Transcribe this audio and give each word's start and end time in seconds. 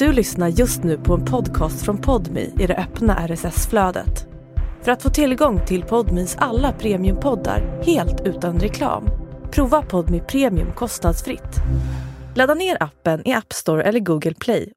Du 0.00 0.12
lyssnar 0.12 0.48
just 0.48 0.82
nu 0.82 0.98
på 0.98 1.14
en 1.14 1.24
podcast 1.24 1.84
från 1.84 2.00
Podmi 2.00 2.54
i 2.60 2.66
det 2.66 2.76
öppna 2.76 3.28
RSS-flödet. 3.28 4.26
För 4.82 4.92
att 4.92 5.02
få 5.02 5.10
tillgång 5.10 5.66
till 5.66 5.82
Podmis 5.82 6.36
alla 6.38 6.72
premiumpoddar 6.72 7.82
helt 7.82 8.20
utan 8.26 8.60
reklam, 8.60 9.08
prova 9.52 9.82
Podmi 9.82 10.20
Premium 10.20 10.72
kostnadsfritt. 10.72 11.56
Ladda 12.36 12.54
ner 12.54 12.82
appen 12.82 13.28
i 13.28 13.32
App 13.32 13.52
Store 13.52 13.82
eller 13.82 14.00
Google 14.00 14.34
Play. 14.34 14.72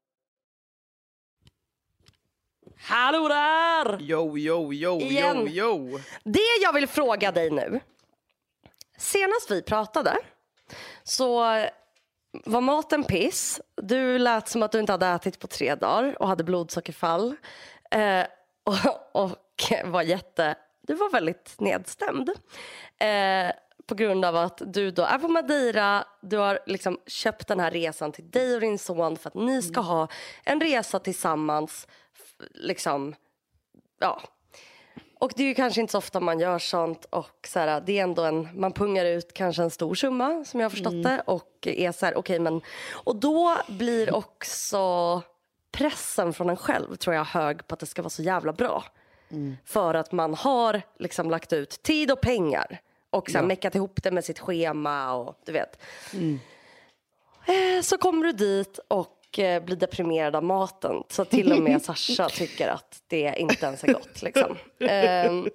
Hallå 2.76 3.28
där! 3.28 4.02
Yo, 4.02 4.38
yo, 4.38 4.72
yo, 4.72 5.00
Igen. 5.00 5.36
yo, 5.36 5.48
yo. 5.48 6.00
Det 6.24 6.62
jag 6.62 6.72
vill 6.72 6.86
fråga 6.86 7.32
dig 7.32 7.50
nu. 7.50 7.80
Senast 8.98 9.50
vi 9.50 9.62
pratade 9.62 10.16
så 11.04 11.44
var 12.44 12.60
maten 12.60 13.04
piss. 13.04 13.60
Du 13.74 14.18
lät 14.18 14.48
som 14.48 14.62
att 14.62 14.72
du 14.72 14.80
inte 14.80 14.92
hade 14.92 15.06
ätit 15.06 15.38
på 15.38 15.46
tre 15.46 15.74
dagar 15.74 16.22
och 16.22 16.28
hade 16.28 16.44
blodsockerfall. 16.44 17.36
Eh, 17.90 18.26
och, 18.64 19.22
och 19.22 19.38
var 19.84 20.02
jätte... 20.02 20.54
Du 20.86 20.94
var 20.94 21.10
väldigt 21.10 21.54
nedstämd. 21.58 22.30
Eh, 22.98 23.52
på 23.86 23.94
grund 23.94 24.24
av 24.24 24.36
att 24.36 24.62
du 24.66 24.90
då 24.90 25.02
är 25.02 25.18
på 25.18 25.28
Madeira. 25.28 26.04
Du 26.20 26.36
har 26.36 26.58
liksom 26.66 26.98
köpt 27.06 27.48
den 27.48 27.60
här 27.60 27.70
resan 27.70 28.12
till 28.12 28.30
dig 28.30 28.54
och 28.54 28.60
din 28.60 28.78
son 28.78 29.16
för 29.16 29.28
att 29.28 29.34
ni 29.34 29.62
ska 29.62 29.80
ha 29.80 30.08
en 30.44 30.60
resa 30.60 30.98
tillsammans. 30.98 31.86
Liksom, 32.54 33.14
ja, 34.00 34.20
och 35.18 35.32
det 35.36 35.42
är 35.42 35.46
ju 35.46 35.54
kanske 35.54 35.80
inte 35.80 35.90
så 35.90 35.98
ofta 35.98 36.20
man 36.20 36.40
gör 36.40 36.58
sånt 36.58 37.04
och 37.10 37.48
så 37.48 37.58
här, 37.58 37.80
det 37.86 37.98
är 37.98 38.02
ändå 38.02 38.22
en, 38.24 38.48
man 38.54 38.72
pungar 38.72 39.04
ut 39.04 39.32
kanske 39.34 39.62
en 39.62 39.70
stor 39.70 39.94
summa 39.94 40.44
som 40.44 40.60
jag 40.60 40.64
har 40.64 40.70
förstått 40.70 41.02
det 41.02 41.22
och 41.26 41.66
är 41.66 41.92
så 41.92 42.06
här, 42.06 42.18
okej 42.18 42.38
men, 42.38 42.60
och 42.92 43.16
då 43.16 43.56
blir 43.68 44.14
också 44.14 45.22
pressen 45.72 46.32
från 46.32 46.50
en 46.50 46.56
själv 46.56 46.96
tror 46.96 47.16
jag 47.16 47.24
hög 47.24 47.66
på 47.66 47.74
att 47.74 47.80
det 47.80 47.86
ska 47.86 48.02
vara 48.02 48.10
så 48.10 48.22
jävla 48.22 48.52
bra. 48.52 48.84
För 49.64 49.94
att 49.94 50.12
man 50.12 50.34
har 50.34 50.82
liksom 50.98 51.30
lagt 51.30 51.52
ut 51.52 51.82
tid 51.82 52.10
och 52.10 52.20
pengar 52.20 52.80
och 53.10 53.30
så 53.30 53.38
här, 53.38 53.44
meckat 53.46 53.74
ihop 53.74 54.02
det 54.02 54.10
med 54.10 54.24
sitt 54.24 54.38
schema 54.38 55.14
och 55.14 55.40
du 55.46 55.52
vet. 55.52 55.82
Eh, 57.46 57.82
Så 57.82 57.98
kommer 57.98 58.26
du 58.26 58.32
dit 58.32 58.78
och 58.88 59.13
eh, 59.38 59.62
blir 59.62 59.76
deprimerad 59.76 60.36
av 60.36 60.44
maten. 60.44 61.02
Så 61.08 61.24
till 61.24 61.52
och 61.52 61.62
med 61.62 61.82
Sasha 61.96 62.28
tycker 62.28 62.68
att 62.68 63.02
det 63.06 63.34
inte 63.38 63.66
ens 63.66 63.84
är 63.84 63.92
gott. 63.92 64.22
Liksom. 64.22 64.56
Ehm, 64.80 65.48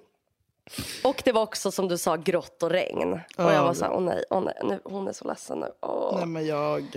och 1.04 1.22
det 1.24 1.32
var 1.32 1.42
också 1.42 1.70
som 1.70 1.88
du 1.88 1.98
sa 1.98 2.16
grått 2.16 2.62
och 2.62 2.70
regn. 2.70 3.12
Och 3.12 3.52
jag 3.52 3.64
var 3.64 3.74
så 3.74 3.84
här, 3.84 3.92
åh 3.92 4.00
nej, 4.00 4.24
åh 4.30 4.42
nej 4.44 4.54
nu, 4.62 4.80
hon 4.84 5.08
är 5.08 5.12
så 5.12 5.28
ledsen 5.28 5.58
nu. 5.58 5.66
Åh. 5.80 6.16
Nej 6.16 6.26
men 6.26 6.46
jag... 6.46 6.96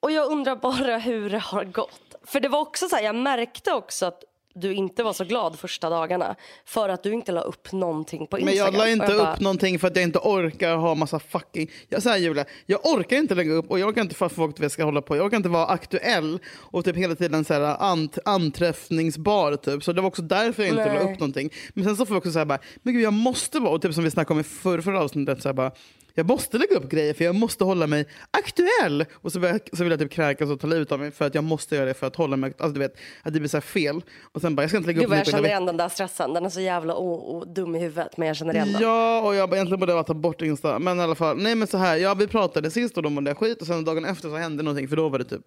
Och 0.00 0.10
jag 0.10 0.30
undrar 0.30 0.56
bara 0.56 0.98
hur 0.98 1.30
det 1.30 1.38
har 1.38 1.64
gått. 1.64 2.14
För 2.22 2.40
det 2.40 2.48
var 2.48 2.60
också 2.60 2.88
så 2.88 2.96
här, 2.96 3.02
jag 3.02 3.14
märkte 3.14 3.72
också 3.72 4.06
att 4.06 4.24
du 4.56 4.74
inte 4.74 5.02
var 5.02 5.12
så 5.12 5.24
glad 5.24 5.58
första 5.58 5.90
dagarna. 5.90 6.36
För 6.64 6.88
att 6.88 7.02
du 7.02 7.12
inte 7.12 7.32
la 7.32 7.40
upp 7.40 7.72
någonting 7.72 8.26
på 8.26 8.36
Men 8.36 8.48
Instagram. 8.48 8.74
jag 8.74 8.78
la 8.78 8.88
inte 8.90 9.16
bara, 9.18 9.34
upp 9.34 9.40
någonting 9.40 9.78
för 9.78 9.88
att 9.88 9.96
jag 9.96 10.02
inte 10.02 10.18
orkar 10.18 10.76
ha 10.76 10.94
massa 10.94 11.18
fucking... 11.18 11.70
Jag, 11.88 12.02
så 12.02 12.08
här, 12.08 12.16
Julia, 12.16 12.44
jag 12.66 12.86
orkar 12.86 13.16
inte 13.16 13.34
lägga 13.34 13.52
upp 13.52 13.70
och 13.70 13.78
jag 13.78 13.88
orkar 13.88 14.00
inte 14.00 14.14
för 14.14 14.26
att 14.26 14.32
folk 14.32 14.70
ska 14.72 14.84
hålla 14.84 15.02
på. 15.02 15.16
Jag 15.16 15.26
orkar 15.26 15.36
inte 15.36 15.48
vara 15.48 15.66
aktuell 15.66 16.38
och 16.56 16.84
typ 16.84 16.96
hela 16.96 17.14
tiden 17.14 17.44
så 17.44 17.54
här, 17.54 17.76
ant, 17.82 18.18
anträffningsbar. 18.24 19.56
Typ. 19.56 19.84
Så 19.84 19.92
det 19.92 20.00
var 20.00 20.08
också 20.08 20.22
därför 20.22 20.62
jag 20.62 20.70
inte 20.70 20.94
la 20.94 21.04
Nej. 21.04 21.12
upp 21.12 21.20
någonting. 21.20 21.50
Men 21.74 21.84
sen 21.84 21.96
så 21.96 22.06
får 22.06 22.14
jag 22.14 22.18
också 22.18 22.32
säga 22.32 22.46
bara, 22.46 22.58
men 22.82 22.94
gud 22.94 23.02
jag 23.02 23.12
måste 23.12 23.58
vara, 23.58 23.72
och 23.72 23.82
typ 23.82 23.94
som 23.94 24.04
vi 24.04 24.10
snackade 24.10 24.34
om 24.34 24.40
i 24.40 24.44
förra, 24.44 24.82
förra 24.82 25.00
avsnittet, 25.00 25.42
så 25.42 25.48
här, 25.48 25.54
bara, 25.54 25.70
jag 26.18 26.26
måste 26.28 26.58
lägga 26.58 26.76
upp 26.76 26.88
grejer 26.90 27.14
för 27.14 27.24
jag 27.24 27.34
måste 27.34 27.64
hålla 27.64 27.86
mig 27.86 28.06
aktuell. 28.30 29.04
Och 29.14 29.32
så 29.32 29.38
vill 29.38 29.50
jag, 29.50 29.60
så 29.78 29.82
vill 29.84 29.90
jag 29.90 30.00
typ 30.00 30.10
kräkas 30.12 30.50
och 30.50 30.60
ta 30.60 30.66
livet 30.66 30.92
av 30.92 30.98
mig 30.98 31.10
för 31.10 31.24
att 31.24 31.34
jag 31.34 31.44
måste 31.44 31.74
göra 31.76 31.86
det 31.86 31.94
för 31.94 32.06
att 32.06 32.16
hålla 32.16 32.36
mig, 32.36 32.52
alltså 32.58 32.72
du 32.74 32.80
vet, 32.80 32.94
att 33.22 33.32
det 33.32 33.38
blir 33.40 33.48
så 33.48 33.60
fel. 33.60 34.00
Och 34.32 34.40
sen 34.40 34.54
bara, 34.56 34.62
jag 34.62 34.70
ska 34.70 34.76
inte 34.76 34.86
lägga 34.86 35.00
Gud 35.00 35.10
upp 35.10 35.16
jag 35.16 35.26
känner 35.26 35.48
igen 35.48 35.66
den 35.66 35.76
där 35.76 35.88
stressen. 35.88 36.32
Den 36.34 36.44
är 36.44 36.48
så 36.50 36.60
jävla 36.60 36.96
o- 36.96 37.36
o- 37.36 37.44
dum 37.44 37.74
i 37.74 37.78
huvudet. 37.78 38.16
Men 38.16 38.28
jag 38.28 38.36
känner 38.36 38.54
igen 38.54 38.72
den. 38.72 38.82
Ja, 38.82 39.20
och 39.20 39.34
jag 39.34 39.48
bara, 39.50 39.56
egentligen 39.56 39.80
borde 39.80 39.92
jag 39.92 40.06
ta 40.06 40.14
bort 40.14 40.42
Insta. 40.42 40.78
Men 40.78 40.98
i 40.98 41.02
alla 41.02 41.14
fall, 41.14 41.36
nej 41.42 41.54
men 41.54 41.68
så 41.68 41.78
här, 41.78 41.96
ja 41.96 42.14
vi 42.14 42.26
pratade 42.26 42.70
sist 42.70 42.96
och 42.96 43.02
då 43.02 43.10
mådde 43.10 43.30
jag 43.30 43.38
skit 43.38 43.60
och 43.60 43.66
sen 43.66 43.84
dagen 43.84 44.04
efter 44.04 44.28
så 44.28 44.36
hände 44.36 44.62
någonting 44.62 44.88
för 44.88 44.96
då 44.96 45.08
var 45.08 45.18
det 45.18 45.24
typ 45.24 45.42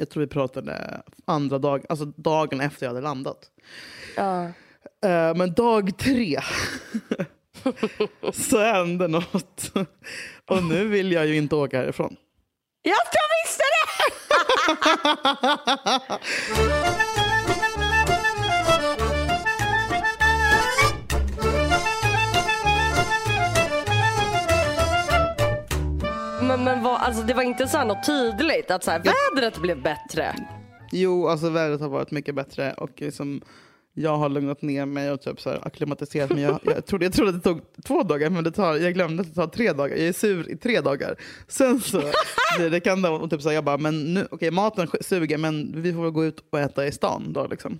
jag 0.00 0.08
tror 0.10 0.20
vi 0.20 0.26
pratade 0.26 1.00
andra 1.24 1.58
dag, 1.58 1.84
alltså 1.88 2.04
dagen 2.04 2.60
efter 2.60 2.86
jag 2.86 2.90
hade 2.90 3.00
landat. 3.04 3.38
Ja. 4.16 4.42
Eh, 5.04 5.34
men 5.36 5.52
dag 5.54 5.98
tre 5.98 6.38
så 8.32 8.58
hände 8.58 9.08
något. 9.08 9.72
Och 10.46 10.62
nu 10.62 10.84
vill 10.84 11.12
jag 11.12 11.26
ju 11.26 11.36
inte 11.36 11.56
åka 11.56 11.78
härifrån. 11.78 12.16
Jag 12.82 12.96
visste 13.44 13.62
det! 13.62 13.78
Men, 26.48 26.64
men 26.64 26.82
vad, 26.82 27.00
alltså 27.00 27.22
det 27.22 27.34
var 27.34 27.42
inte 27.42 27.68
så 27.68 27.78
här 27.78 27.84
något 27.84 28.06
tydligt 28.06 28.70
att 28.70 28.84
så 28.84 28.90
här, 28.90 29.02
vädret 29.34 29.58
blev 29.58 29.82
bättre. 29.82 30.34
Jo, 30.92 31.28
alltså 31.28 31.50
vädret 31.50 31.80
har 31.80 31.88
varit 31.88 32.10
mycket 32.10 32.34
bättre 32.34 32.72
och 32.72 32.90
liksom, 32.96 33.40
jag 34.02 34.16
har 34.16 34.28
lugnat 34.28 34.62
ner 34.62 34.86
mig 34.86 35.10
och 35.10 35.20
typ 35.20 35.40
så 35.40 35.50
här 35.50 35.66
akklimatiserat 35.66 36.30
mig. 36.30 36.42
Jag, 36.42 36.60
jag, 36.62 36.86
trodde, 36.86 37.04
jag 37.04 37.12
trodde 37.12 37.30
att 37.30 37.36
det 37.44 37.50
tog 37.50 37.60
två 37.84 38.02
dagar, 38.02 38.30
men 38.30 38.44
det 38.44 38.50
tar, 38.50 38.76
jag 38.76 38.94
glömde 38.94 39.20
att 39.20 39.28
det 39.28 39.34
tar 39.34 39.46
tre 39.46 39.72
dagar. 39.72 39.96
Jag 39.96 40.06
är 40.08 40.12
sur 40.12 40.50
i 40.50 40.56
tre 40.56 40.80
dagar. 40.80 41.16
Sen 41.48 41.80
så 41.80 42.02
blir 42.58 42.70
det 42.70 42.80
kan 42.80 43.04
och 43.04 43.30
typ 43.30 43.42
så 43.42 43.48
här, 43.48 43.54
jag 43.54 43.64
bara, 43.64 43.78
men 43.78 44.14
nu, 44.14 44.26
okej 44.30 44.50
maten 44.50 44.88
suger, 45.00 45.38
men 45.38 45.82
vi 45.82 45.92
får 45.92 46.02
väl 46.02 46.10
gå 46.10 46.24
ut 46.24 46.44
och 46.50 46.58
äta 46.58 46.86
i 46.86 46.92
stan 46.92 47.32
då 47.32 47.46
liksom. 47.46 47.78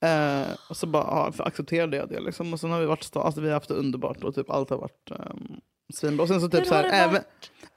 Eh, 0.00 0.50
och 0.68 0.76
så 0.76 0.86
bara 0.86 1.04
ja, 1.04 1.32
accepterade 1.44 1.96
jag 1.96 2.08
det 2.08 2.20
liksom. 2.20 2.52
Och 2.52 2.60
sen 2.60 2.70
har 2.70 2.80
vi 2.80 2.86
varit 2.86 3.04
sta- 3.04 3.22
alltså, 3.22 3.40
vi 3.40 3.46
har 3.46 3.54
haft 3.54 3.68
det 3.68 3.74
underbart 3.74 4.24
och 4.24 4.34
typ 4.34 4.50
allt 4.50 4.70
har 4.70 4.78
varit 4.78 5.10
um, 5.10 5.60
svinbra. 5.94 6.22
Och 6.22 6.28
sen 6.28 6.40
så 6.40 6.48
typ 6.48 6.66
så 6.66 6.74
här, 6.74 7.08
även, 7.08 7.22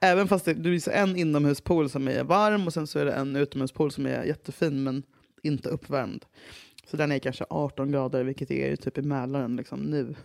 även 0.00 0.28
fast 0.28 0.44
det, 0.44 0.54
det 0.54 0.80
så 0.80 0.90
en 0.90 1.16
inomhuspool 1.16 1.90
som 1.90 2.08
är 2.08 2.24
varm 2.24 2.66
och 2.66 2.72
sen 2.72 2.86
så 2.86 2.98
är 2.98 3.04
det 3.04 3.12
en 3.12 3.36
utomhuspool 3.36 3.90
som 3.90 4.06
är 4.06 4.24
jättefin 4.24 4.82
men 4.82 5.02
inte 5.42 5.68
uppvärmd. 5.68 6.24
Så 6.90 6.96
den 6.96 7.12
är 7.12 7.18
kanske 7.18 7.44
18 7.50 7.92
grader, 7.92 8.24
vilket 8.24 8.50
är 8.50 8.68
ju 8.68 8.76
typ 8.76 8.98
i 8.98 9.02
Mälaren 9.02 9.56
liksom 9.56 9.80
nu. 9.80 10.14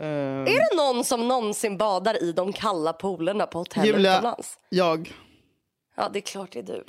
Eh, 0.00 0.06
Är 0.06 0.44
det 0.44 0.76
någon 0.76 1.04
som 1.04 1.28
någonsin 1.28 1.76
badar 1.78 2.22
i 2.22 2.32
de 2.32 2.52
kalla 2.52 2.92
poolerna 2.92 3.46
på 3.46 3.58
hotell 3.58 3.86
Julia, 3.86 4.12
utomlands? 4.12 4.58
jag. 4.68 5.12
Ja, 5.96 6.08
det 6.12 6.18
är 6.18 6.20
klart 6.20 6.52
det 6.52 6.58
är 6.58 6.62
du. 6.62 6.84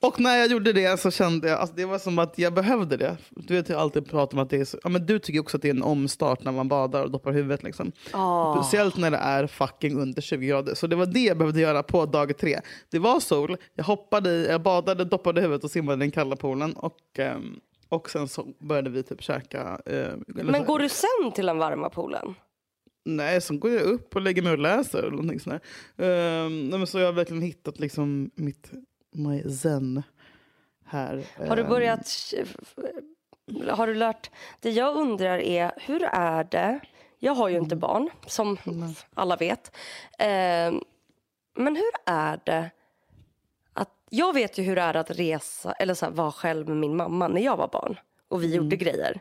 Och 0.00 0.20
när 0.20 0.36
jag 0.36 0.50
gjorde 0.50 0.72
det 0.72 1.00
så 1.00 1.10
kände 1.10 1.48
jag, 1.48 1.60
alltså 1.60 1.76
det 1.76 1.84
var 1.84 1.98
som 1.98 2.18
att 2.18 2.38
jag 2.38 2.54
behövde 2.54 2.96
det. 2.96 3.16
Du 3.30 3.54
vet 3.54 3.68
jag 3.68 3.80
alltid 3.80 4.10
pratar 4.10 4.36
om 4.38 4.42
att 4.42 4.50
det 4.50 4.56
är 4.56 4.64
så, 4.64 4.78
ja 4.82 4.88
men 4.88 5.06
du 5.06 5.18
tycker 5.18 5.40
också 5.40 5.56
att 5.56 5.62
det 5.62 5.68
är 5.68 5.74
en 5.74 5.82
omstart 5.82 6.44
när 6.44 6.52
man 6.52 6.68
badar 6.68 7.02
och 7.04 7.10
doppar 7.10 7.32
huvudet 7.32 7.62
liksom. 7.62 7.92
Ah. 8.12 8.62
Speciellt 8.62 8.96
när 8.96 9.10
det 9.10 9.16
är 9.16 9.46
fucking 9.46 10.00
under 10.00 10.22
20 10.22 10.46
grader. 10.46 10.74
Så 10.74 10.86
det 10.86 10.96
var 10.96 11.06
det 11.06 11.20
jag 11.24 11.38
behövde 11.38 11.60
göra 11.60 11.82
på 11.82 12.06
dag 12.06 12.38
tre. 12.38 12.60
Det 12.90 12.98
var 12.98 13.20
sol, 13.20 13.56
jag 13.74 13.84
hoppade 13.84 14.30
i, 14.30 14.46
jag 14.46 14.62
badade, 14.62 15.04
doppade 15.04 15.40
huvudet 15.40 15.64
och 15.64 15.70
simmade 15.70 15.96
i 15.96 15.98
den 15.98 16.10
kalla 16.10 16.36
poolen. 16.36 16.72
Och, 16.72 17.18
ehm, 17.18 17.60
och 17.88 18.10
sen 18.10 18.28
så 18.28 18.46
började 18.58 18.90
vi 18.90 19.02
typ 19.02 19.22
käka. 19.22 19.80
eh, 19.86 20.12
Men 20.26 20.64
går 20.64 20.78
du 20.78 20.88
sen 20.88 21.32
till 21.34 21.46
den 21.46 21.58
varma 21.58 21.90
poolen? 21.90 22.34
Nej, 23.04 23.40
sen 23.40 23.60
går 23.60 23.70
jag 23.70 23.82
upp 23.82 24.14
och 24.16 24.20
lägger 24.22 24.42
mig 24.42 24.52
och 24.52 24.58
läser. 24.58 24.98
Eller 24.98 25.10
någonting 25.10 25.40
sånt 25.40 25.62
där. 25.96 26.06
Ehm, 26.46 26.68
men 26.68 26.86
så 26.86 26.98
jag 26.98 27.06
har 27.06 27.12
verkligen 27.12 27.42
hittat 27.42 27.78
liksom 27.78 28.30
mitt 28.34 28.70
my 29.14 29.42
zen 29.50 30.02
här. 30.84 31.24
Har 31.48 31.56
du 31.56 31.62
Ehm, 31.62 31.68
börjat... 31.68 32.06
Har 33.70 33.86
du 33.86 33.94
lärt... 33.94 34.30
Det 34.60 34.70
jag 34.70 34.96
undrar 34.96 35.38
är, 35.38 35.72
hur 35.76 36.02
är 36.02 36.44
det... 36.44 36.80
Jag 37.18 37.34
har 37.34 37.48
ju 37.48 37.56
inte 37.56 37.76
barn, 37.76 38.10
som 38.26 38.56
alla 39.14 39.36
vet. 39.36 39.76
Ehm, 40.18 40.80
Men 41.56 41.76
hur 41.76 41.90
är 42.06 42.40
det. 42.44 42.70
Jag 44.10 44.32
vet 44.32 44.58
ju 44.58 44.62
hur 44.62 44.76
det 44.76 44.82
är 44.82 44.94
att 44.94 45.10
resa, 45.10 45.72
eller 45.72 45.94
så 45.94 46.06
här, 46.06 46.12
vara 46.12 46.32
själv 46.32 46.68
med 46.68 46.76
min 46.76 46.96
mamma 46.96 47.28
när 47.28 47.40
jag 47.40 47.56
var 47.56 47.68
barn. 47.68 47.96
Och 48.28 48.42
vi 48.42 48.54
gjorde 48.54 48.76
grejer. 48.76 49.20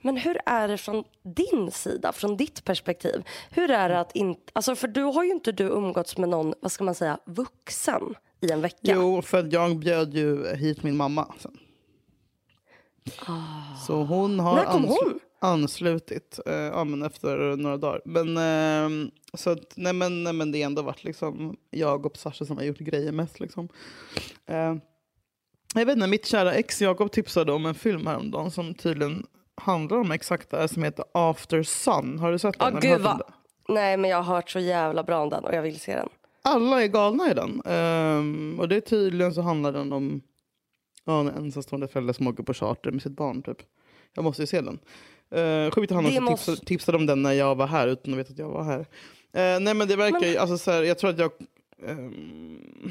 Men 0.00 0.16
hur 0.16 0.38
är 0.46 0.68
det 0.68 0.78
från 0.78 1.04
din 1.22 1.70
sida, 1.70 2.12
från 2.12 2.36
ditt 2.36 2.64
perspektiv? 2.64 3.22
Hur 3.50 3.70
är 3.70 3.88
det 3.88 4.00
att 4.00 4.16
inte... 4.16 4.40
Alltså 4.52 4.74
för 4.76 4.88
du 4.88 5.02
har 5.02 5.24
ju 5.24 5.30
inte 5.30 5.52
du 5.52 5.64
umgåtts 5.64 6.16
med 6.18 6.28
någon, 6.28 6.54
vad 6.60 6.72
ska 6.72 6.84
man 6.84 6.94
säga, 6.94 7.18
vuxen 7.24 8.14
i 8.40 8.50
en 8.50 8.60
vecka. 8.60 8.78
Jo, 8.82 9.22
för 9.22 9.48
jag 9.52 9.76
bjöd 9.78 10.14
ju 10.14 10.56
hit 10.56 10.82
min 10.82 10.96
mamma 10.96 11.34
sen. 11.38 11.58
Så 13.86 14.02
hon 14.02 14.40
har 14.40 14.52
Ah. 14.52 14.54
När 14.54 14.64
kom 14.72 14.84
hon? 14.84 15.20
Anslutit 15.40 16.40
eh, 16.46 16.54
ja, 16.54 16.84
men 16.84 17.02
efter 17.02 17.56
några 17.56 17.76
dagar. 17.76 18.00
Men, 18.04 18.36
eh, 18.36 19.10
så 19.34 19.50
att, 19.50 19.72
nej, 19.76 19.92
men, 19.92 20.24
nej, 20.24 20.32
men 20.32 20.52
det 20.52 20.62
har 20.62 20.66
ändå 20.66 20.82
varit 20.82 21.04
liksom 21.04 21.56
jag 21.70 22.06
och 22.06 22.16
Sasha 22.16 22.44
som 22.44 22.56
har 22.56 22.64
gjort 22.64 22.78
grejer 22.78 23.12
mest. 23.12 23.40
Liksom. 23.40 23.68
Eh, 24.46 24.74
jag 25.74 25.86
vet 25.86 25.96
inte, 25.96 26.06
mitt 26.06 26.26
kära 26.26 26.54
ex 26.54 26.82
Jakob 26.82 27.12
tipsade 27.12 27.52
om 27.52 27.66
en 27.66 27.74
film 27.74 28.06
häromdagen 28.06 28.50
som 28.50 28.74
tydligen 28.74 29.26
handlar 29.54 29.96
om 29.96 30.12
exakt 30.12 30.50
det 30.50 30.56
här 30.56 30.66
som 30.66 30.82
heter 30.82 31.04
After 31.12 31.62
Sun. 31.62 32.18
Har 32.18 32.32
du 32.32 32.38
sett 32.38 32.58
den? 32.58 32.68
eller 32.68 32.80
gud 32.80 33.00
det? 33.00 33.18
Nej, 33.68 33.96
men 33.96 34.10
jag 34.10 34.22
har 34.22 34.34
hört 34.34 34.50
så 34.50 34.58
jävla 34.58 35.02
bra 35.02 35.22
om 35.22 35.28
den 35.28 35.44
och 35.44 35.54
jag 35.54 35.62
vill 35.62 35.80
se 35.80 35.94
den. 35.94 36.08
Alla 36.42 36.82
är 36.82 36.86
galna 36.86 37.30
i 37.30 37.34
den. 37.34 37.62
Ehm, 37.64 38.60
och 38.60 38.68
det 38.68 38.76
är 38.76 38.80
tydligen 38.80 39.34
så 39.34 39.42
handlar 39.42 39.72
den 39.72 39.92
om 39.92 40.20
ja, 41.04 41.20
en 41.20 41.28
ensamstående 41.28 41.88
förälder 41.88 42.12
som 42.12 42.26
åker 42.26 42.42
på 42.42 42.54
charter 42.54 42.90
med 42.90 43.02
sitt 43.02 43.12
barn. 43.12 43.42
Typ. 43.42 43.58
Jag 44.14 44.24
måste 44.24 44.42
ju 44.42 44.46
se 44.46 44.60
den. 44.60 44.78
Uh, 45.36 45.70
Sjukt 45.70 45.92
att 45.92 45.96
han 45.96 46.06
också 46.06 46.20
måste- 46.20 46.46
tipsade, 46.50 46.66
tipsade 46.66 46.98
om 46.98 47.06
den 47.06 47.22
när 47.22 47.32
jag 47.32 47.54
var 47.54 47.66
här 47.66 47.88
utan 47.88 48.12
att 48.12 48.18
veta 48.18 48.32
att 48.32 48.38
jag 48.38 48.48
var 48.48 48.62
här. 48.64 48.80
Eh, 49.32 49.60
nej 49.60 49.74
men 49.74 49.88
det 49.88 49.96
verkar 49.96 50.26
ju, 50.26 50.36
alltså 50.36 50.58
så 50.58 50.70
här, 50.70 50.82
jag 50.82 50.98
tror 50.98 51.10
att 51.10 51.18
jag... 51.18 51.30
ehm, 51.88 52.90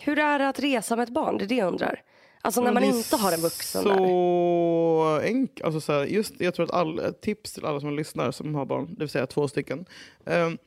Hur 0.00 0.18
är 0.18 0.38
det 0.38 0.48
att 0.48 0.60
resa 0.60 0.96
med 0.96 1.02
ett 1.02 1.14
barn? 1.14 1.38
Det 1.38 1.44
är 1.44 1.48
det 1.48 1.54
jag 1.54 1.68
undrar. 1.68 2.02
Alltså 2.42 2.60
när 2.60 2.72
man 2.72 2.84
inte 2.84 3.16
har 3.16 3.32
en 3.32 3.40
vuxen 3.40 3.84
där. 3.84 3.94
så 3.96 5.20
enkelt. 5.22 5.64
Alltså 5.66 5.80
så 5.80 5.92
här, 5.92 6.04
just, 6.04 6.34
jag 6.38 6.54
tror 6.54 6.64
att 6.66 6.72
all, 6.72 7.14
tips 7.22 7.52
till 7.52 7.64
alla 7.64 7.80
som 7.80 7.96
lyssnar 7.96 8.30
som 8.30 8.54
har 8.54 8.64
barn, 8.66 8.86
det 8.90 8.98
vill 9.00 9.08
säga 9.08 9.26
två 9.26 9.48
stycken. 9.48 9.84
Ehm, 10.26 10.58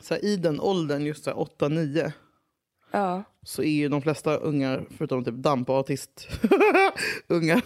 så 0.00 0.14
här, 0.14 0.24
I 0.24 0.36
den 0.36 0.60
åldern, 0.60 1.06
just 1.06 1.26
8-9, 1.26 2.12
Ja. 2.90 3.22
så 3.44 3.62
är 3.62 3.70
ju 3.70 3.88
de 3.88 4.02
flesta 4.02 4.36
ungar, 4.36 4.84
förutom 4.98 5.24
typ 5.24 5.34
damp 5.34 5.70
och 5.70 5.76
autist 5.76 6.28
ungar, 7.28 7.62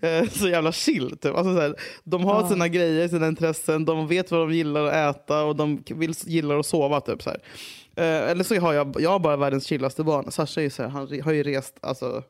eh, 0.00 0.28
så 0.28 0.48
jävla 0.48 0.72
chill. 0.72 1.16
Typ. 1.18 1.34
Alltså, 1.34 1.54
så 1.54 1.60
här, 1.60 1.74
de 2.04 2.24
har 2.24 2.40
Ja. 2.42 2.48
sina 2.48 2.68
grejer, 2.68 3.08
sina 3.08 3.28
intressen, 3.28 3.84
de 3.84 4.06
vet 4.08 4.30
vad 4.30 4.40
de 4.40 4.52
gillar 4.54 4.84
att 4.84 5.16
äta 5.16 5.42
och 5.44 5.56
de 5.56 5.82
vill, 5.90 6.14
gillar 6.26 6.58
att 6.58 6.66
sova. 6.66 7.00
Typ, 7.00 7.22
så 7.22 7.30
här. 7.30 7.40
Eh, 7.96 8.30
eller 8.30 8.44
så 8.44 8.56
har 8.60 8.72
jag, 8.72 8.96
jag 9.00 9.10
har 9.10 9.18
bara 9.18 9.36
världens 9.36 9.66
chillaste 9.66 10.04
barn. 10.04 10.30
Sasha 10.30 10.62
är 10.62 10.70
så 10.70 10.82
här, 10.82 10.90
han 10.90 11.20
har 11.22 11.32
ju 11.32 11.42
rest 11.42 11.74
alltså, 11.80 12.22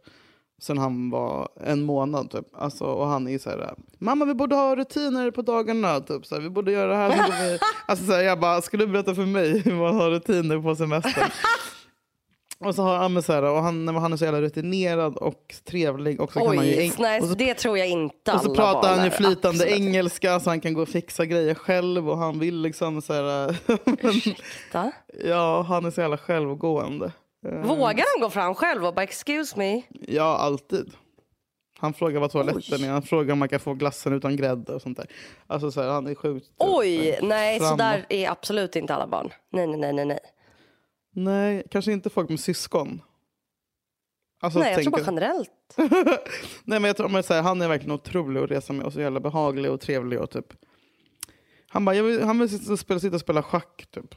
sen 0.63 0.79
han 0.79 1.11
var 1.11 1.49
en 1.65 1.83
månad. 1.83 2.31
Typ. 2.31 2.47
Alltså, 2.55 2.85
och 2.85 3.07
han 3.07 3.29
är 3.29 3.39
så 3.39 3.51
här, 3.51 3.75
mamma 3.99 4.25
vi 4.25 4.35
borde 4.35 4.55
ha 4.55 4.77
rutiner 4.77 5.31
på 5.31 5.43
dagarna. 5.43 6.01
Typ, 6.01 6.27
så 6.27 6.35
här, 6.35 6.43
vi 6.43 6.51
borde 6.51 6.73
göra 6.73 6.91
det 6.91 6.97
här. 6.97 7.11
Så 7.11 7.17
går 7.17 7.51
vi... 7.51 7.59
alltså, 7.87 8.05
så 8.07 8.13
här, 8.13 8.23
jag 8.23 8.41
bara, 8.41 8.63
skulle 8.63 8.85
du 8.87 8.93
berätta 8.93 9.15
för 9.15 9.27
mig 9.27 9.59
hur 9.59 9.75
man 9.75 9.95
har 9.97 10.11
rutiner 10.11 10.63
på 10.63 10.77
semestern? 10.77 11.31
Och 12.65 12.75
så 12.75 12.83
har 12.83 13.09
med 13.09 13.25
så 13.25 13.33
här, 13.33 13.43
och 13.43 13.63
han, 13.63 13.85
men 13.85 13.95
han 13.97 14.13
är 14.13 14.17
så 14.17 14.25
jävla 14.25 14.41
rutinerad 14.41 15.17
och 15.17 15.55
trevlig. 15.65 16.21
Och 16.21 16.33
så 16.33 16.39
kan 16.39 16.57
han 16.57 16.67
ju 16.67 16.79
Oj, 16.79 16.93
nej, 16.99 17.21
och 17.21 17.29
så, 17.29 17.35
det 17.35 17.55
tror 17.55 17.79
jag 17.79 17.89
inte 17.89 18.33
och 18.33 18.41
så 18.41 18.55
pratar 18.55 18.97
han 18.97 19.05
ju 19.05 19.11
flytande 19.11 19.49
Absolut 19.49 19.81
engelska 19.81 20.41
så 20.41 20.51
han 20.51 20.61
kan 20.61 20.75
gå 20.75 20.83
och 20.83 20.89
fixa 20.89 21.27
grejer 21.27 21.55
själv. 21.55 22.11
Och 22.11 22.19
han 22.19 22.39
vill 22.39 22.57
liksom 22.61 23.03
så 23.03 23.13
här, 23.13 23.57
inte. 24.15 24.93
ja, 25.25 25.63
han 25.63 25.85
är 25.85 25.91
så 25.91 26.01
jävla 26.01 26.19
självgående. 26.19 27.13
Eh, 27.47 27.67
Vågar 27.67 28.05
han 28.15 28.23
gå 28.23 28.31
fram 28.31 28.55
själv 28.55 28.87
och 28.87 28.95
bara 28.95 29.03
excuse 29.03 29.59
me? 29.59 29.83
Ja, 29.89 30.37
alltid. 30.37 30.93
Han 31.79 31.95
frågar 31.95 32.21
vad 32.21 32.31
toaletten 32.31 32.79
Oj. 32.81 32.85
är, 32.85 32.91
han 32.91 33.03
frågar 33.03 33.33
om 33.33 33.39
man 33.39 33.49
kan 33.49 33.61
få 33.61 33.75
glassen 33.75 34.13
utan 34.13 34.37
grädde 34.37 34.75
och 34.75 34.83
sånt 34.83 34.97
där. 34.97 35.07
Alltså 35.47 35.71
så 35.71 35.83
här, 35.83 35.89
han 35.89 36.07
är 36.07 36.15
sjukt. 36.15 36.47
Oj, 36.59 37.19
nej 37.23 37.61
så 37.61 37.77
där 37.77 38.07
är 38.09 38.31
absolut 38.31 38.77
inte 38.77 38.95
alla 38.95 39.07
barn. 39.07 39.31
Nej, 39.53 39.67
nej, 39.67 39.93
nej, 39.93 40.05
nej. 40.05 40.19
Nej. 41.13 41.63
Kanske 41.71 41.93
inte 41.93 42.11
folk 42.11 42.29
med 42.29 42.41
syskon. 42.41 43.03
Alltså, 44.41 44.59
nej 44.59 44.73
jag 44.73 44.83
tror 44.83 44.91
bara 44.91 45.03
generellt. 45.07 45.51
Nej 46.65 46.81
men 46.81 46.85
jag 46.85 46.97
tror 46.97 47.09
men 47.09 47.23
så 47.23 47.35
här, 47.35 47.43
han 47.43 47.63
är 47.63 47.69
verkligen 47.69 47.93
otrolig 47.93 48.41
att 48.41 48.51
resa 48.51 48.73
med 48.73 48.87
och 48.87 48.93
så 48.93 49.01
jävla 49.01 49.21
behaglig 49.21 49.71
och 49.71 49.81
trevlig 49.81 50.21
och 50.21 50.31
typ. 50.31 50.47
Han 51.69 51.85
bara, 51.85 52.03
vill, 52.03 52.23
han 52.23 52.39
vill 52.39 52.49
sitta 52.49 52.73
och 52.73 52.79
spela, 52.79 53.01
sitta 53.01 53.15
och 53.15 53.21
spela 53.21 53.43
schack 53.43 53.87
typ. 53.91 54.15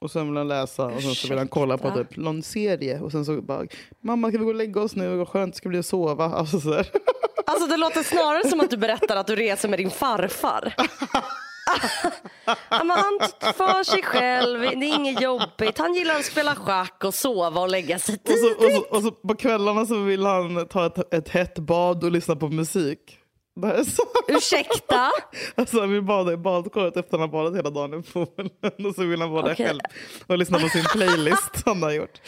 Och 0.00 0.10
sen 0.10 0.28
vill 0.28 0.36
han 0.36 0.48
läsa 0.48 0.86
och 0.86 1.02
sen 1.02 1.14
så 1.14 1.28
vill 1.28 1.38
han 1.38 1.48
kolla 1.48 1.78
på 1.78 1.90
typ 1.90 2.16
någon 2.16 2.42
serie. 2.42 3.00
Och 3.00 3.12
sen 3.12 3.24
så 3.24 3.42
bara, 3.42 3.66
mamma 4.00 4.28
ska 4.28 4.38
vi 4.38 4.44
gå 4.44 4.50
och 4.50 4.56
lägga 4.56 4.80
oss 4.80 4.96
nu? 4.96 5.16
Vad 5.16 5.28
skönt 5.28 5.54
det 5.54 5.56
ska 5.56 5.68
bli 5.68 5.78
att 5.78 5.86
sova. 5.86 6.24
Alltså 6.24 6.60
så 6.60 6.72
här. 6.72 6.90
Alltså 7.46 7.66
det 7.66 7.76
låter 7.76 8.02
snarare 8.02 8.48
som 8.48 8.60
att 8.60 8.70
du 8.70 8.76
berättar 8.76 9.16
att 9.16 9.26
du 9.26 9.36
reser 9.36 9.68
med 9.68 9.78
din 9.78 9.90
farfar. 9.90 10.74
Men 12.70 12.90
han 12.90 13.18
för 13.54 13.84
sig 13.84 14.02
själv, 14.02 14.60
det 14.60 14.66
är 14.86 14.94
inget 14.94 15.20
jobbigt. 15.22 15.78
Han 15.78 15.94
gillar 15.94 16.14
att 16.14 16.24
spela 16.24 16.54
schack 16.54 17.04
och 17.04 17.14
sova 17.14 17.60
och 17.60 17.68
lägga 17.68 17.98
sig 17.98 18.14
Och 18.24 18.30
så, 18.30 18.50
och, 18.50 18.58
tidigt. 18.60 18.76
så, 18.76 18.96
och 18.96 19.02
så 19.02 19.10
på 19.10 19.34
kvällarna 19.34 19.86
så 19.86 19.98
vill 19.98 20.26
han 20.26 20.68
ta 20.68 20.86
ett, 20.86 21.14
ett 21.14 21.28
hett 21.28 21.58
bad 21.58 22.04
och 22.04 22.10
lyssna 22.12 22.36
på 22.36 22.48
musik. 22.48 23.16
Det 23.60 23.66
här 23.66 23.74
är 23.74 23.84
så. 23.84 24.02
Ursäkta? 24.28 25.10
Alltså 25.54 25.80
han 25.80 25.92
vill 25.92 26.02
bada 26.02 26.32
i 26.32 26.36
badkaret 26.36 26.96
efter 26.96 27.00
att 27.00 27.12
han 27.12 27.20
har 27.20 27.28
badat 27.28 27.56
hela 27.56 27.70
dagen 27.70 28.00
i 28.00 28.02
poolen. 28.12 28.50
Och 28.88 28.94
så 28.94 29.04
vill 29.04 29.20
han 29.20 29.30
vara 29.30 29.42
där 29.42 29.52
Okej. 29.52 29.66
själv 29.66 29.80
och 30.26 30.38
lyssna 30.38 30.58
på 30.58 30.68
sin 30.68 30.84
playlist 30.92 31.62
han 31.66 31.82
har 31.82 31.90
gjort. 31.90 32.20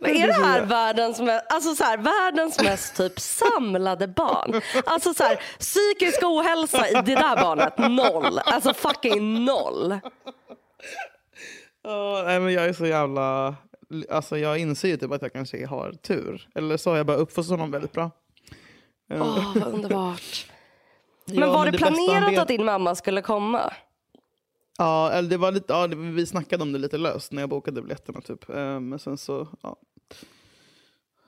Men 0.00 0.10
är 0.16 0.26
det 0.26 0.32
här 0.32 0.62
världens, 0.64 1.20
mest, 1.20 1.52
alltså 1.52 1.74
så 1.74 1.84
här, 1.84 1.98
världens 1.98 2.62
mest 2.62 2.96
typ 2.96 3.20
samlade 3.20 4.08
barn? 4.08 4.60
Alltså 4.86 5.14
så 5.14 5.22
här, 5.22 5.40
psykisk 5.58 6.22
ohälsa 6.22 6.88
i 6.88 6.92
det 6.92 7.14
där 7.14 7.36
barnet, 7.42 7.78
noll. 7.78 8.38
Alltså 8.38 8.74
fucking 8.74 9.44
noll. 9.44 9.98
Ja, 11.84 12.22
nej, 12.26 12.40
men 12.40 12.52
jag 12.52 12.64
är 12.64 12.72
så 12.72 12.86
jävla... 12.86 13.56
Alltså 14.10 14.38
jag 14.38 14.58
inser 14.58 14.88
ju 14.88 14.96
typ 14.96 15.12
att 15.12 15.22
jag 15.22 15.32
kanske 15.32 15.66
har 15.66 15.92
tur. 15.92 16.48
Eller 16.54 16.76
så 16.76 16.90
har 16.90 16.96
jag 16.96 17.06
bara 17.06 17.16
uppfostrat 17.16 17.58
honom 17.58 17.70
väldigt 17.70 17.92
bra. 17.92 18.10
Åh, 19.14 19.52
vad 19.54 19.74
underbart. 19.74 20.46
ja, 21.24 21.40
Men 21.40 21.48
var 21.48 21.64
det 21.66 21.72
bästa 21.72 21.86
han 21.86 21.94
planerat 21.94 22.32
vet- 22.32 22.38
att 22.38 22.48
din 22.48 22.64
mamma 22.64 22.94
skulle 22.94 23.22
komma? 23.22 23.72
Ja, 24.80 25.10
eller 25.10 25.30
det 25.30 25.36
var 25.36 25.52
lite, 25.52 25.72
ja, 25.72 25.86
vi 25.86 26.26
snackade 26.26 26.62
om 26.62 26.72
det 26.72 26.78
lite 26.78 26.98
löst 26.98 27.32
när 27.32 27.42
jag 27.42 27.48
bokade 27.48 27.82
biljetterna. 27.82 28.20
Typ. 28.20 28.50
Eh, 28.50 28.80
Men 28.80 28.98
sen 28.98 29.18
så, 29.18 29.48
ja, 29.62 29.76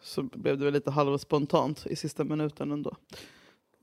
så 0.02 0.22
blev 0.22 0.58
det 0.58 0.64
väl 0.64 0.74
lite 0.74 0.90
halvspontant 0.90 1.86
i 1.86 1.96
sista 1.96 2.24
minuten 2.24 2.72
ändå. 2.72 2.96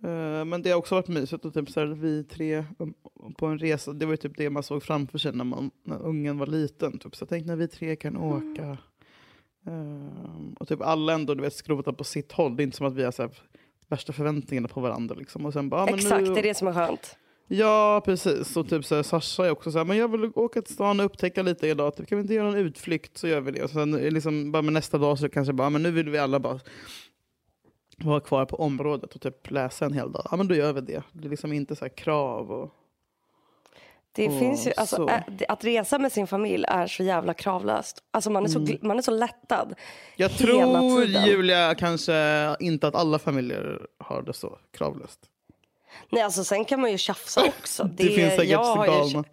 Eh, 0.03 0.45
Men 0.45 0.61
det 0.61 0.69
har 0.69 0.77
också 0.77 0.95
varit 0.95 1.07
mysigt 1.07 1.45
att 1.45 1.53
typ 1.53 1.69
så 1.71 1.79
här, 1.79 1.87
vi 1.87 2.23
tre 2.23 2.65
um, 2.79 2.93
på 3.37 3.45
en 3.45 3.59
resa, 3.59 3.93
det 3.93 4.05
var 4.05 4.13
ju 4.13 4.17
typ 4.17 4.37
det 4.37 4.49
man 4.49 4.63
såg 4.63 4.83
framför 4.83 5.17
sig 5.17 5.31
när, 5.33 5.43
man, 5.43 5.71
när 5.83 6.01
ungen 6.01 6.37
var 6.37 6.47
liten. 6.47 6.99
Typ. 6.99 7.15
Så 7.15 7.21
jag 7.23 7.29
tänkte 7.29 7.47
när 7.47 7.55
vi 7.55 7.67
tre 7.67 7.95
kan 7.95 8.17
åka. 8.17 8.77
Eh, 9.65 10.55
och 10.59 10.67
typ 10.67 10.81
alla 10.81 11.13
ändå 11.13 11.35
du 11.35 11.41
vet, 11.41 11.53
skrotar 11.53 11.91
på 11.91 12.03
sitt 12.03 12.31
håll. 12.31 12.55
Det 12.55 12.61
är 12.61 12.65
inte 12.65 12.77
som 12.77 12.85
att 12.87 12.93
vi 12.95 13.03
har 13.03 13.11
så 13.11 13.21
här, 13.21 13.31
värsta 13.87 14.13
förväntningarna 14.13 14.67
på 14.67 14.81
varandra. 14.81 15.15
Liksom. 15.15 15.45
Och 15.45 15.53
sen 15.53 15.69
bara, 15.69 15.85
men 15.85 15.93
Exakt, 15.93 16.27
nu, 16.27 16.33
det 16.33 16.39
är 16.39 16.43
det 16.43 16.53
som 16.57 16.67
är 16.67 16.73
skönt. 16.73 17.17
Ja, 17.47 18.01
precis. 18.05 18.57
Och 18.57 18.69
typ 18.69 18.85
så 18.85 18.95
här, 18.95 19.03
Sasha 19.03 19.45
är 19.45 19.51
också 19.51 19.71
så 19.71 19.77
här, 19.77 19.85
men 19.85 19.97
jag 19.97 20.11
vill 20.11 20.31
åka 20.35 20.61
till 20.61 20.73
stan 20.73 20.99
och 20.99 21.05
upptäcka 21.05 21.41
lite 21.41 21.67
idag. 21.67 21.95
Typ, 21.95 22.07
kan 22.07 22.17
vi 22.17 22.21
inte 22.21 22.33
göra 22.33 22.47
en 22.47 22.55
utflykt 22.55 23.17
så 23.17 23.27
gör 23.27 23.41
vi 23.41 23.51
det. 23.51 23.63
Och 23.63 23.69
sen 23.69 23.91
liksom, 23.91 24.51
bara 24.51 24.61
med 24.61 24.73
nästa 24.73 24.97
dag 24.97 25.19
så 25.19 25.29
kanske 25.29 25.53
bara, 25.53 25.69
men 25.69 25.83
nu 25.83 25.91
vill 25.91 26.09
vi 26.09 26.17
alla 26.17 26.39
bara 26.39 26.59
vara 27.97 28.19
kvar 28.19 28.45
på 28.45 28.55
området 28.55 29.15
och 29.15 29.21
typ 29.21 29.51
läsa 29.51 29.85
en 29.85 29.93
hel 29.93 30.11
dag. 30.11 30.27
Ja, 30.31 30.37
men 30.37 30.47
då 30.47 30.55
gör 30.55 30.73
vi 30.73 30.81
det. 30.81 31.03
Det 31.11 31.27
är 31.27 31.29
liksom 31.29 31.53
inte 31.53 31.75
så 31.75 31.85
här 31.85 31.89
krav. 31.89 32.51
Och... 32.51 32.73
Det 34.11 34.27
Åh, 34.27 34.39
finns 34.39 34.67
ju, 34.67 34.71
alltså, 34.77 35.09
att 35.47 35.63
resa 35.63 35.99
med 35.99 36.11
sin 36.11 36.27
familj 36.27 36.65
är 36.67 36.87
så 36.87 37.03
jävla 37.03 37.33
kravlöst. 37.33 38.03
Alltså 38.11 38.29
man 38.29 38.43
är 38.43 38.49
så, 38.49 38.59
gl- 38.59 38.85
man 38.85 38.97
är 38.97 39.01
så 39.01 39.11
lättad. 39.11 39.75
Jag 40.15 40.31
tror, 40.31 41.05
tiden. 41.05 41.25
Julia, 41.25 41.75
kanske 41.75 42.55
inte 42.59 42.87
att 42.87 42.95
alla 42.95 43.19
familjer 43.19 43.87
har 43.97 44.21
det 44.21 44.33
så 44.33 44.59
kravlöst. 44.71 45.19
Nej, 46.09 46.23
alltså, 46.23 46.43
sen 46.43 46.65
kan 46.65 46.81
man 46.81 46.91
ju 46.91 46.97
tjafsa 46.97 47.45
också. 47.59 47.83
Det, 47.83 48.03
finns 48.03 48.33
säkert 48.35 48.49
jag 48.49 48.85
galna. 48.87 49.23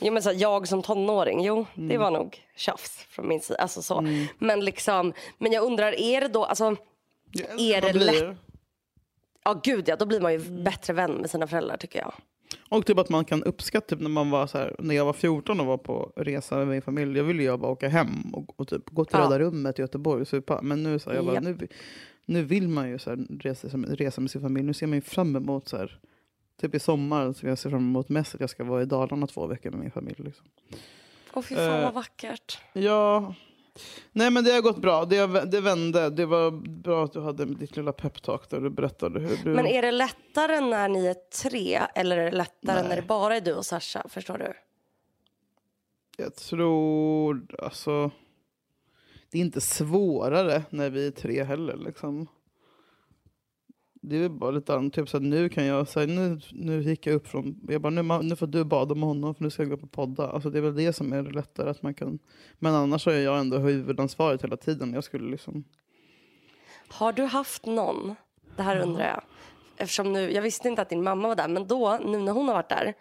Jo, 0.00 0.12
men 0.12 0.22
så 0.22 0.28
här, 0.30 0.36
jag 0.40 0.68
som 0.68 0.82
tonåring, 0.82 1.44
jo 1.44 1.66
Mm. 1.76 1.88
det 1.88 1.98
var 1.98 2.10
nog 2.10 2.38
tjafs 2.56 3.06
från 3.08 3.28
min 3.28 3.40
sida. 3.40 3.58
Alltså, 3.60 3.82
så. 3.82 4.06
Men, 4.38 4.64
liksom, 4.64 5.12
men 5.38 5.52
jag 5.52 5.64
undrar, 5.64 6.00
är 6.00 6.20
det 6.20 6.28
då, 6.28 6.44
alltså, 6.44 6.76
är 7.58 7.80
det 7.80 7.92
lätt? 7.92 8.36
ja 9.44 9.60
gud 9.64 9.88
ja, 9.88 9.96
då 9.96 10.06
blir 10.06 10.20
man 10.20 10.32
ju 10.32 10.40
Mm. 10.40 10.64
bättre 10.64 10.92
vän 10.92 11.12
med 11.12 11.30
sina 11.30 11.46
föräldrar 11.46 11.76
tycker 11.76 11.98
jag. 11.98 12.14
Och 12.68 12.86
typ 12.86 12.98
att 12.98 13.08
man 13.08 13.24
kan 13.24 13.42
uppskatta 13.42 13.86
typ 13.86 14.00
när 14.00 14.08
man 14.08 14.30
var 14.30 14.46
så 14.46 14.58
här, 14.58 14.76
när 14.78 14.94
jag 14.94 15.04
var 15.04 15.12
14 15.12 15.60
och 15.60 15.66
var 15.66 15.78
på 15.78 16.12
resa 16.16 16.56
med 16.56 16.68
min 16.68 16.82
familj. 16.82 17.16
Jag 17.18 17.24
ville 17.24 17.42
ju 17.42 17.56
bara 17.56 17.72
åka 17.72 17.88
hem 17.88 18.34
och, 18.34 18.60
och 18.60 18.68
typ 18.68 18.82
gå 18.90 19.04
till 19.04 19.18
Ja. 19.18 19.24
Röda 19.24 19.38
rummet 19.38 19.78
i 19.78 19.82
Göteborg 19.82 20.20
och 20.22 20.28
supa. 20.28 20.62
Men 20.62 20.82
nu, 20.82 20.98
så 20.98 21.10
här, 21.10 21.16
jag 21.16 21.24
bara, 21.24 21.34
Japp. 21.34 21.44
nu, 21.44 21.68
nu 22.26 22.42
vill 22.42 22.68
man 22.68 22.88
ju 22.88 22.98
så 22.98 23.10
här, 23.10 23.26
resa, 23.40 23.68
resa 23.68 24.20
med 24.20 24.30
sin 24.30 24.40
familj. 24.40 24.66
Nu 24.66 24.74
ser 24.74 24.86
man 24.86 24.94
ju 24.94 25.00
fram 25.00 25.36
emot 25.36 25.68
så 25.68 25.76
här, 25.76 26.00
typ 26.60 26.74
i 26.74 26.78
sommar 26.78 27.32
så 27.32 27.46
jag 27.46 27.58
ser 27.58 27.70
fram 27.70 27.88
emot 27.88 28.08
mest 28.08 28.34
att 28.34 28.40
jag 28.40 28.50
ska 28.50 28.64
vara 28.64 28.82
i 28.82 28.84
Dalarna 28.84 29.26
två 29.26 29.46
veckor 29.46 29.70
med 29.70 29.80
min 29.80 29.90
familj. 29.90 30.16
Liksom. 30.18 30.46
Åh 31.34 31.42
fy 31.42 31.54
fan 31.54 31.64
Eh, 31.64 31.84
vad 31.84 31.94
vackert. 31.94 32.60
Ja, 32.72 33.34
nej 34.12 34.30
men 34.30 34.44
det 34.44 34.52
har 34.52 34.60
gått 34.60 34.78
bra. 34.78 35.04
Det, 35.04 35.26
det 35.26 35.60
vände. 35.60 36.10
Det 36.10 36.26
var 36.26 36.50
bra 36.82 37.04
att 37.04 37.12
du 37.12 37.20
hade 37.20 37.44
ditt 37.44 37.76
lilla 37.76 37.92
peptalk 37.92 38.50
där 38.50 38.60
du 38.60 38.70
berättade 38.70 39.20
hur 39.20 39.36
du... 39.44 39.50
Men 39.50 39.66
är 39.66 39.82
det 39.82 39.90
lättare 39.90 40.60
när 40.60 40.88
ni 40.88 41.06
är 41.06 41.16
tre 41.42 41.80
eller 41.94 42.18
är 42.18 42.24
det 42.24 42.36
lättare 42.36 42.80
Nej. 42.80 42.88
när 42.88 42.96
det 42.96 43.02
bara 43.02 43.36
är 43.36 43.40
du 43.40 43.54
och 43.54 43.66
Sasha? 43.66 44.08
Förstår 44.08 44.38
du? 44.38 44.52
Jag 46.16 46.34
tror, 46.34 47.46
alltså... 47.58 48.10
Det 49.30 49.38
är 49.38 49.42
inte 49.42 49.60
svårare 49.60 50.62
när 50.70 50.90
vi 50.90 51.06
är 51.06 51.10
tre 51.10 51.44
heller. 51.44 51.76
Liksom. 51.76 52.26
Det 53.94 54.16
är 54.16 54.28
bara 54.28 54.50
lite 54.50 54.74
annat. 54.74 54.92
Typ 54.92 55.08
så 55.08 55.18
nu 55.18 55.48
kan 55.48 55.64
jag 55.66 55.88
säga, 55.88 56.06
nu, 56.06 56.40
nu 56.52 56.82
gick 56.82 57.06
jag 57.06 57.14
upp 57.14 57.26
från, 57.26 57.60
jag 57.68 57.80
bara, 57.82 57.90
nu, 57.90 58.02
nu 58.22 58.36
får 58.36 58.46
du 58.46 58.64
bada 58.64 58.94
med 58.94 59.04
honom 59.04 59.34
för 59.34 59.44
nu 59.44 59.50
ska 59.50 59.62
jag 59.62 59.70
gå 59.70 59.76
och 59.76 59.92
podda. 59.92 60.30
Alltså 60.30 60.50
det 60.50 60.58
är 60.58 60.62
väl 60.62 60.74
det 60.74 60.92
som 60.92 61.12
är 61.12 61.22
lättare 61.22 61.70
att 61.70 61.82
man 61.82 61.94
kan. 61.94 62.18
Men 62.58 62.74
annars 62.74 63.06
har 63.06 63.12
jag 63.12 63.38
ändå 63.38 63.58
huvudansvaret 63.58 64.44
hela 64.44 64.56
tiden. 64.56 64.92
Jag 64.92 65.04
skulle 65.04 65.30
liksom, 65.30 65.64
Har 66.88 67.12
du 67.12 67.24
haft 67.24 67.66
någon, 67.66 68.14
det 68.56 68.62
här 68.62 68.80
undrar 68.80 69.06
jag, 69.06 69.22
eftersom 69.76 70.12
nu, 70.12 70.32
jag 70.32 70.42
visste 70.42 70.68
inte 70.68 70.82
att 70.82 70.88
din 70.88 71.02
mamma 71.02 71.28
var 71.28 71.36
där, 71.36 71.48
men 71.48 71.66
då, 71.66 71.98
nu 72.04 72.18
när 72.18 72.32
hon 72.32 72.48
har 72.48 72.54
varit 72.54 72.68
där, 72.68 72.94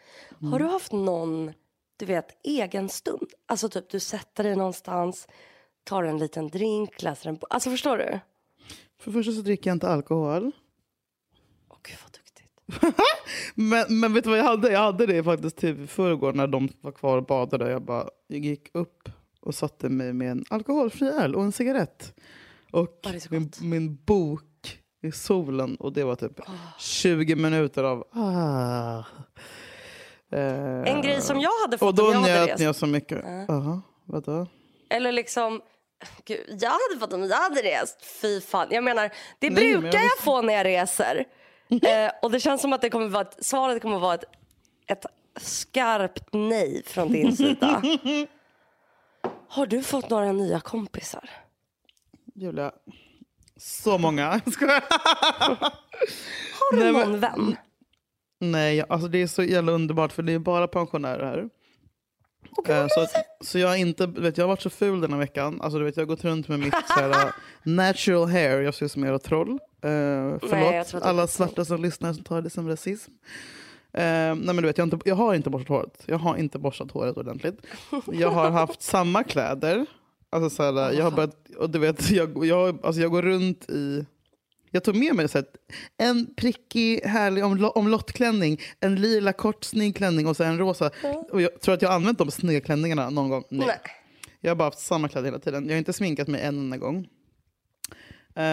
har 0.52 0.60
du 0.60 0.66
haft 0.66 0.92
någon 0.92 1.54
du 1.98 2.06
vet, 2.06 2.38
egen 2.44 2.90
stund. 2.90 3.28
Alltså 3.46 3.70
typ 3.70 3.90
du 3.90 4.00
sätter 4.00 4.44
dig 4.44 4.56
någonstans, 4.56 5.28
tar 5.86 6.04
en 6.04 6.18
liten 6.18 6.48
drink, 6.48 7.02
läser 7.02 7.30
en 7.30 7.36
bok. 7.36 7.48
Alltså 7.50 7.70
förstår 7.70 7.98
du? 7.98 8.20
För 9.00 9.12
det 9.12 9.18
första 9.18 9.32
så 9.32 9.42
dricker 9.42 9.70
jag 9.70 9.76
inte 9.76 9.90
alkohol. 9.90 10.52
Åh 11.70 11.78
gud 11.84 11.98
vad 12.04 12.12
duktigt. 12.14 13.00
Men, 13.56 14.00
men 14.00 14.14
vet 14.14 14.24
du 14.24 14.30
vad 14.30 14.40
jag 14.40 14.44
hade? 14.44 14.72
Jag 14.72 14.80
hade 14.80 15.06
det 15.06 15.24
faktiskt 15.24 15.58
typ 15.58 15.80
i 15.80 15.88
förrgår 15.88 16.34
när 16.34 16.48
de 16.48 16.70
var 16.82 16.92
kvar 16.92 17.18
och 17.18 17.26
badade. 17.26 17.70
Jag 17.72 17.82
bara 17.82 18.10
jag 18.28 18.40
gick 18.40 18.70
upp 18.74 19.10
och 19.42 19.56
satte 19.56 19.90
mig 19.90 20.14
med 20.14 20.32
en 20.32 20.46
alkoholfri 20.50 21.08
öl 21.08 21.36
och 21.36 21.44
en 21.44 21.52
cigarett. 21.52 22.14
Och 22.72 23.06
min, 23.30 23.52
min 23.62 23.96
bok 23.96 24.80
i 25.04 25.12
solen. 25.12 25.76
Och 25.76 25.94
det 25.94 26.04
var 26.04 26.16
typ 26.16 26.40
20 26.80 27.36
minuter 27.36 27.84
av 27.84 28.08
ah. 28.12 29.04
Eh, 30.32 30.94
En 30.94 31.02
grej 31.02 31.22
som 31.22 31.40
jag 31.40 31.52
hade 31.62 31.76
Och 31.76 31.80
fått 31.80 31.96
då 31.96 32.08
om 32.08 32.14
jag 32.14 32.48
njöt 32.48 32.60
jag 32.60 32.76
så 32.76 32.86
mycket. 32.88 33.22
Jaha, 33.48 33.82
vadå? 34.06 34.48
Eller 34.90 35.12
liksom, 35.12 35.62
gud, 36.26 36.58
jag 36.62 36.70
hade 36.70 37.00
fått 37.00 37.14
om 37.14 37.24
jag 37.24 37.38
hade 37.38 37.62
rest. 37.62 38.06
Fy 38.22 38.42
fan. 38.42 38.68
Jag 38.72 38.84
menar, 38.84 39.12
det 39.40 39.50
Nej, 39.50 39.72
men 39.74 39.82
brukar 39.82 39.98
jag 40.00 40.06
jag, 40.06 40.18
få 40.20 40.42
när 40.42 40.54
jag 40.54 40.66
reser. 40.66 41.26
eh, 41.70 42.12
och 42.22 42.32
det 42.32 42.40
känns 42.40 42.62
som 42.62 42.74
att 42.74 42.82
det 42.82 42.90
kommer 42.90 43.08
vara 43.08 43.22
ett, 43.22 43.46
svaret 43.46 43.82
kommer 43.82 44.00
vara 44.00 44.14
ett, 44.14 44.24
ett 44.88 45.06
skarpt 45.42 46.24
nej 46.32 46.84
från 46.86 47.12
din 47.12 47.38
sida. 47.38 47.82
Har 49.50 49.66
du 49.66 49.84
fått 49.84 50.10
några 50.10 50.32
nya 50.32 50.60
kompisar? 50.60 51.30
Julia, 52.36 52.72
så 53.58 53.98
många. 53.98 54.30
Har 56.60 56.76
du 56.76 56.80
Nej, 56.84 56.92
men- 56.94 57.12
någon 57.12 57.20
vän? 57.20 57.56
Nej, 58.40 58.84
alltså 58.90 59.08
det 59.08 59.22
är 59.22 59.28
så 59.28 59.44
jävla 59.44 59.72
underbart 59.72 60.12
för 60.12 60.24
det 60.24 60.34
är 60.34 60.40
bara 60.40 60.68
pensionärer 60.68 61.26
här. 61.26 61.50
Eh, 62.68 62.88
så, 62.90 63.02
att, 63.02 63.12
så 63.42 63.60
jag 63.60 63.68
har 63.68 63.76
inte, 63.76 64.08
vet, 64.08 64.38
jag 64.38 64.46
har 64.46 64.48
varit 64.50 64.62
så 64.62 64.70
ful 64.70 65.02
den 65.02 65.14
här 65.14 65.20
veckan. 65.20 65.62
Alltså, 65.62 65.80
du 65.80 65.86
vet, 65.86 65.98
jag 65.98 66.02
har 66.02 66.08
gått 66.08 66.24
runt 66.24 66.48
med 66.48 66.60
mitt 66.60 66.76
så 66.88 66.94
här, 66.94 67.10
uh, 67.10 67.32
natural 67.64 68.30
hair. 68.30 68.62
Jag 68.62 68.74
ser 68.74 68.86
ut 68.86 68.92
som 68.92 69.04
jävla 69.04 69.20
troll. 69.20 69.50
Uh, 69.50 69.58
förlåt 70.40 70.92
det 70.92 71.04
alla 71.04 71.28
svarta 71.28 71.66
som 71.66 71.82
lyssnar 71.82 72.14
som 72.14 72.24
tar 72.24 72.42
det 72.42 72.50
som 72.50 72.68
rasism. 72.68 73.12
Eh, 73.98 74.36
nej 74.36 74.46
men 74.46 74.56
du 74.56 74.62
vet, 74.62 74.78
jag, 74.78 74.86
har 74.86 74.94
inte, 74.94 75.10
jag 75.10 75.16
har 75.16 75.34
inte 75.34 75.50
borstat 75.50 75.70
håret. 75.70 76.04
Jag 76.06 76.18
har 76.18 76.38
inte 76.38 76.60
borstat 76.60 76.92
håret 76.92 77.18
ordentligt. 77.18 77.62
Jag 78.12 78.32
har 78.32 78.50
haft 78.50 78.82
samma 78.82 79.24
kläder. 79.24 79.86
Alltså, 80.30 80.50
så 80.50 80.64
här, 80.64 80.92
jag 80.92 81.04
har 81.04 81.12
börjat, 81.12 81.36
och 81.58 81.70
du 81.70 81.80
vet, 81.80 82.12
jag, 82.12 82.46
jag, 82.46 82.86
alltså, 82.86 83.02
jag 83.02 83.12
går 83.12 83.22
runt 83.22 83.70
i... 83.70 84.06
Jag 84.76 84.84
tog 84.84 84.96
med 84.96 85.16
mig 85.16 85.28
så 85.30 85.38
här, 85.38 85.48
en 85.98 86.34
prickig, 86.36 87.02
härlig 87.02 87.44
omlo- 87.44 87.72
omlottklänning, 87.76 88.62
en 88.80 88.96
lila 88.96 89.34
kort 89.34 89.64
snygg 89.64 89.96
klänning 89.96 90.28
och 90.28 90.38
så 90.38 90.44
en 90.44 90.58
rosa. 90.58 90.92
Och 91.32 91.42
jag 91.42 91.62
tror 91.62 91.76
att 91.76 91.82
jag 91.82 91.90
har 91.90 91.96
använt 91.96 92.18
de 92.18 92.32
snygga 92.32 92.62
klänningarna 92.62 93.10
någon 93.10 93.30
gång. 93.30 93.44
Nej. 93.50 93.68
Nej. 93.68 93.78
Jag 94.42 94.52
har 94.52 94.56
bara 94.56 94.64
haft 94.64 94.80
samma 94.80 95.08
kläder 95.10 95.26
hela 95.26 95.40
tiden. 95.40 95.66
Jag 95.66 95.72
har 95.74 95.78
inte 95.78 95.94
sminkat 95.94 96.28
mig 96.28 96.42
en 96.42 96.58
enda 96.60 96.78
gång. 96.78 97.08
Eh, 98.36 98.44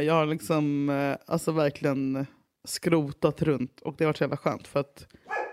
jag 0.00 0.14
har 0.14 0.26
liksom 0.26 0.90
eh, 0.90 1.16
alltså 1.26 1.52
verkligen 1.52 2.26
skrotat 2.64 3.42
runt 3.42 3.80
och 3.80 3.94
det 3.98 4.04
har 4.04 4.08
varit 4.08 4.16
så 4.16 4.24
jävla 4.24 4.36
skönt 4.36 4.66
för 4.68 4.80
att 4.80 5.06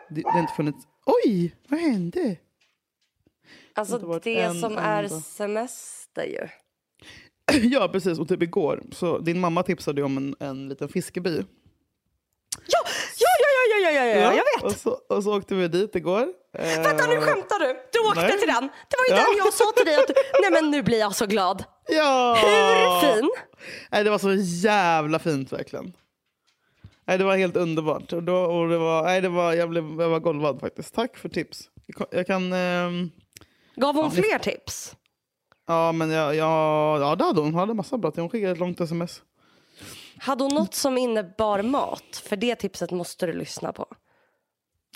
det, 0.09 0.21
det 0.21 0.29
har 0.29 0.39
inte 0.39 0.53
funnits... 0.53 0.87
Oj, 1.25 1.55
vad 1.67 1.79
hände? 1.79 2.35
Alltså 3.73 4.19
det 4.23 4.41
en 4.41 4.59
som 4.61 4.77
är 4.77 5.07
semester 5.07 6.23
ju. 6.23 6.47
ja, 7.61 7.87
precis. 7.91 8.19
Och 8.19 8.27
typ 8.27 8.41
igår, 8.43 8.83
så 8.91 9.17
din 9.17 9.39
mamma 9.39 9.63
tipsade 9.63 10.03
om 10.03 10.17
en, 10.17 10.35
en 10.39 10.69
liten 10.69 10.89
fiskeby. 10.89 11.43
Ja, 12.67 12.79
ja, 13.19 13.27
ja, 13.39 13.79
ja, 13.81 13.89
ja, 13.91 14.05
ja, 14.05 14.15
ja, 14.21 14.33
jag 14.33 14.43
vet. 14.55 14.63
Och 14.63 14.71
så, 14.79 14.89
och 14.89 15.23
så 15.23 15.37
åkte 15.37 15.55
vi 15.55 15.67
dit 15.67 15.95
igår. 15.95 16.27
Eh, 16.57 16.81
Vänta 16.83 17.07
nu 17.07 17.15
skämtar 17.21 17.59
du. 17.59 17.79
Du 17.93 17.99
åkte 17.99 18.21
nej. 18.21 18.37
till 18.39 18.47
den. 18.47 18.61
Det 18.89 18.95
var 18.97 19.15
ju 19.15 19.21
Ja. 19.21 19.27
den 19.29 19.37
jag 19.37 19.53
sa 19.53 19.65
till 19.77 19.85
dig. 19.85 19.95
Att 19.95 20.07
du... 20.07 20.13
Nej 20.41 20.51
men 20.61 20.71
nu 20.71 20.83
blir 20.83 20.99
jag 20.99 21.15
så 21.15 21.25
glad. 21.25 21.63
Ja! 21.87 22.37
Hur 22.41 23.13
fin? 23.15 23.29
Nej, 23.91 24.03
det 24.03 24.09
var 24.09 24.17
så 24.17 24.33
jävla 24.67 25.19
fint 25.19 25.51
verkligen. 25.53 25.93
Nej, 27.07 27.17
det 27.17 27.23
var 27.23 27.37
helt 27.37 27.55
underbart. 27.57 28.13
Och 28.13 28.23
då, 28.23 28.35
och 28.35 28.69
det 28.69 28.77
var, 28.77 29.03
nej, 29.03 29.21
det 29.21 29.29
var, 29.29 29.53
jag, 29.53 29.69
blev, 29.69 29.83
jag 30.01 30.09
var 30.09 30.19
golvad 30.19 30.59
faktiskt. 30.59 30.93
Tack 30.95 31.17
för 31.17 31.29
tips. 31.29 31.69
Jag 32.11 32.27
kan- 32.27 32.53
ehm, 32.53 33.11
Gav 33.75 33.95
hon 33.95 34.03
Ja, 34.05 34.11
fler 34.11 34.39
tips? 34.39 34.95
Ja, 35.69 35.91
men 35.91 36.09
jag, 36.09 36.35
jag, 36.35 37.01
ja, 37.01 37.15
det 37.15 37.23
hade 37.23 37.41
hon. 37.41 37.53
Hon 37.53 37.59
hade 37.59 37.73
massa 37.73 37.97
bra. 37.97 38.11
Hon 38.15 38.29
skickade 38.29 38.51
ett 38.51 38.59
långt 38.59 38.81
sms. 38.81 39.21
Hade 40.17 40.43
hon 40.43 40.53
något 40.53 40.73
som 40.73 40.97
innebar 40.97 41.61
mat? 41.61 42.23
För 42.25 42.35
det 42.35 42.55
tipset 42.55 42.91
måste 42.91 43.25
du 43.25 43.33
lyssna 43.33 43.73
på. 43.73 43.85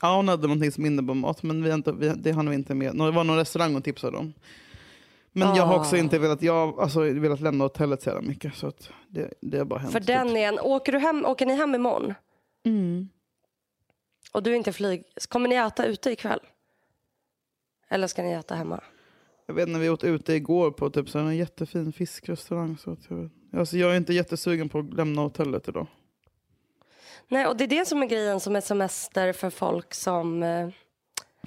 Ja, 0.01 0.15
hon 0.15 0.27
hade 0.27 0.47
någonting 0.47 0.71
som 0.71 0.85
innebar 0.85 1.13
mat, 1.13 1.43
men 1.43 1.63
vi 1.63 1.71
inte, 1.71 1.91
vi, 1.91 2.09
det 2.09 2.31
hann 2.31 2.49
vi 2.49 2.55
inte 2.55 2.75
med. 2.75 2.95
Det 2.95 3.11
var 3.11 3.23
någon 3.23 3.37
restaurang 3.37 3.73
hon 3.73 3.81
tipsade 3.81 4.17
om. 4.17 4.33
Men 5.31 5.55
jag 5.55 5.63
har 5.65 5.79
också 5.79 5.95
Ah. 5.95 5.99
inte 5.99 6.19
velat, 6.19 6.41
jag, 6.41 6.79
alltså, 6.79 6.99
velat 6.99 7.39
lämna 7.41 7.63
hotellet 7.63 8.01
så 8.01 8.09
jävla 8.09 8.21
mycket. 8.21 8.55
Så 8.55 8.67
att 8.67 8.89
det, 9.07 9.33
det 9.41 9.57
har 9.57 9.65
bara 9.65 9.79
hänt. 9.79 9.91
För 9.91 9.99
typ. 9.99 10.07
den 10.07 10.37
är 10.37 10.47
en... 10.47 10.59
Åker, 10.59 10.91
du 10.91 10.97
hem, 10.99 11.25
åker 11.25 11.45
ni 11.45 11.55
hem 11.55 11.75
imorgon? 11.75 12.13
Mm. 12.65 13.09
Och 14.31 14.43
du 14.43 14.51
är 14.51 14.55
inte 14.55 14.73
flyg... 14.73 15.03
Kommer 15.29 15.49
ni 15.49 15.55
äta 15.55 15.85
ute 15.85 16.11
ikväll? 16.11 16.39
Eller 17.89 18.07
ska 18.07 18.23
ni 18.23 18.31
äta 18.31 18.55
hemma? 18.55 18.83
Jag 19.45 19.53
vet 19.53 19.69
när 19.69 19.79
vi 19.79 19.89
åt 19.89 20.03
ute 20.03 20.33
igår 20.33 20.71
på 20.71 20.89
typ 20.89 21.09
så 21.09 21.19
en 21.19 21.37
jättefin 21.37 21.93
fiskrestaurang. 21.93 22.77
Så 22.77 22.91
att 22.91 22.99
jag, 23.09 23.29
alltså 23.59 23.77
jag 23.77 23.91
är 23.91 23.97
inte 23.97 24.13
jättesugen 24.13 24.69
på 24.69 24.79
att 24.79 24.93
lämna 24.93 25.21
hotellet 25.21 25.67
idag. 25.67 25.87
Nej, 27.27 27.47
och 27.47 27.57
det 27.57 27.63
är 27.63 27.67
det 27.67 27.85
som 27.87 28.03
är 28.03 28.07
grejen 28.07 28.39
som 28.39 28.55
är 28.55 28.61
semester 28.61 29.33
för 29.33 29.49
folk 29.49 29.93
som 29.93 30.43
eh, 30.43 30.69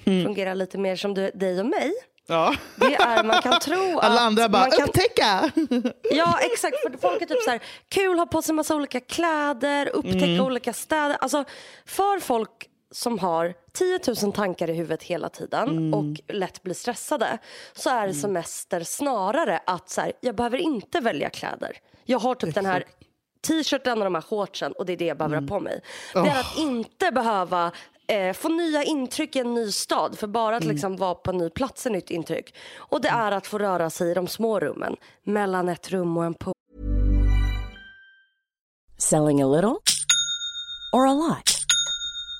Mm. 0.05 0.25
fungerar 0.25 0.55
lite 0.55 0.77
mer 0.77 0.95
som 0.95 1.13
du, 1.13 1.31
dig 1.33 1.59
och 1.59 1.65
mig. 1.65 1.91
Ja. 2.27 2.55
Det 2.75 2.95
är 2.95 3.23
man 3.23 3.41
kan 3.41 3.59
tro 3.59 3.97
att 3.99 4.03
Alla 4.03 4.21
andra 4.21 4.49
bara 4.49 4.61
man 4.61 4.71
kan, 4.71 4.83
upptäcka! 4.87 5.51
Ja 6.11 6.39
exakt, 6.41 6.75
för 6.81 6.97
folk 7.01 7.21
är 7.21 7.25
typ 7.25 7.43
så 7.43 7.49
här 7.49 7.59
kul, 7.89 8.19
ha 8.19 8.25
på 8.25 8.41
sig 8.41 8.55
massa 8.55 8.75
olika 8.75 8.99
kläder, 8.99 9.89
upptäcka 9.93 10.25
Mm. 10.25 10.45
olika 10.45 10.73
städer. 10.73 11.17
Alltså 11.21 11.43
för 11.85 12.19
folk 12.19 12.66
som 12.91 13.19
har 13.19 13.53
10 13.73 13.99
000 14.23 14.33
tankar 14.33 14.69
i 14.69 14.73
huvudet 14.73 15.03
hela 15.03 15.29
tiden 15.29 15.69
Mm. 15.69 15.93
och 15.93 16.19
lätt 16.35 16.63
blir 16.63 16.73
stressade 16.73 17.37
så 17.73 17.89
är 17.89 18.11
semester 18.13 18.83
snarare 18.83 19.59
att 19.65 19.89
så 19.89 20.01
här, 20.01 20.13
jag 20.21 20.35
behöver 20.35 20.57
inte 20.57 20.99
välja 20.99 21.29
kläder. 21.29 21.77
Jag 22.05 22.19
har 22.19 22.35
typ 22.35 22.55
den 22.55 22.65
här 22.65 22.83
t-shirten 23.47 23.97
och 23.97 24.03
de 24.03 24.15
här 24.15 24.21
shortsen 24.21 24.71
och 24.71 24.85
det 24.85 24.93
är 24.93 24.97
det 24.97 25.05
jag 25.05 25.17
behöver 25.17 25.37
Mm. 25.37 25.49
ha 25.49 25.57
på 25.57 25.63
mig. 25.63 25.81
Det 26.13 26.19
är 26.19 26.39
att 26.39 26.57
inte 26.57 27.11
behöva 27.11 27.71
eh, 28.07 28.33
få 28.33 28.49
nya 28.49 28.83
intryck 28.83 29.35
i 29.35 29.39
en 29.39 29.53
ny 29.53 29.71
stad 29.71 30.17
för 30.19 30.27
bara 30.27 30.55
att 30.57 30.63
Mm. 30.63 30.73
liksom 30.75 30.97
vara 30.97 31.15
på 31.15 31.31
en 31.31 31.37
ny 31.37 31.49
plats 31.49 31.85
är 31.85 31.89
nytt 31.89 32.09
intryck. 32.09 32.55
Och 32.77 33.01
det 33.01 33.09
är 33.09 33.31
att 33.31 33.47
få 33.47 33.57
röra 33.57 33.89
sig 33.89 34.11
i 34.11 34.13
de 34.13 34.27
små 34.27 34.59
rummen 34.59 34.95
mellan 35.23 35.69
ett 35.69 35.89
rum 35.91 36.17
och 36.17 36.25
en 36.25 36.33
pool. 36.33 36.53
Selling 38.97 39.41
a 39.41 39.47
little 39.47 39.77
or 40.93 41.07
a 41.07 41.13
lot? 41.13 41.56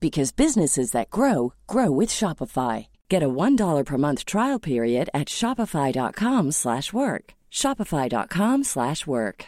because 0.00 0.34
businesses 0.36 0.90
that 0.92 1.10
grow 1.10 1.52
grow 1.66 1.98
with 2.00 2.12
Shopify. 2.12 2.86
Get 3.10 3.22
a 3.22 3.26
$1 3.26 3.84
per 3.86 3.96
month 3.96 4.24
trial 4.24 4.60
period 4.60 5.08
at 5.14 5.28
shopify.com/work. 5.28 7.34
shopify.com/work. 7.50 9.46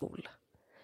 pool. 0.00 0.28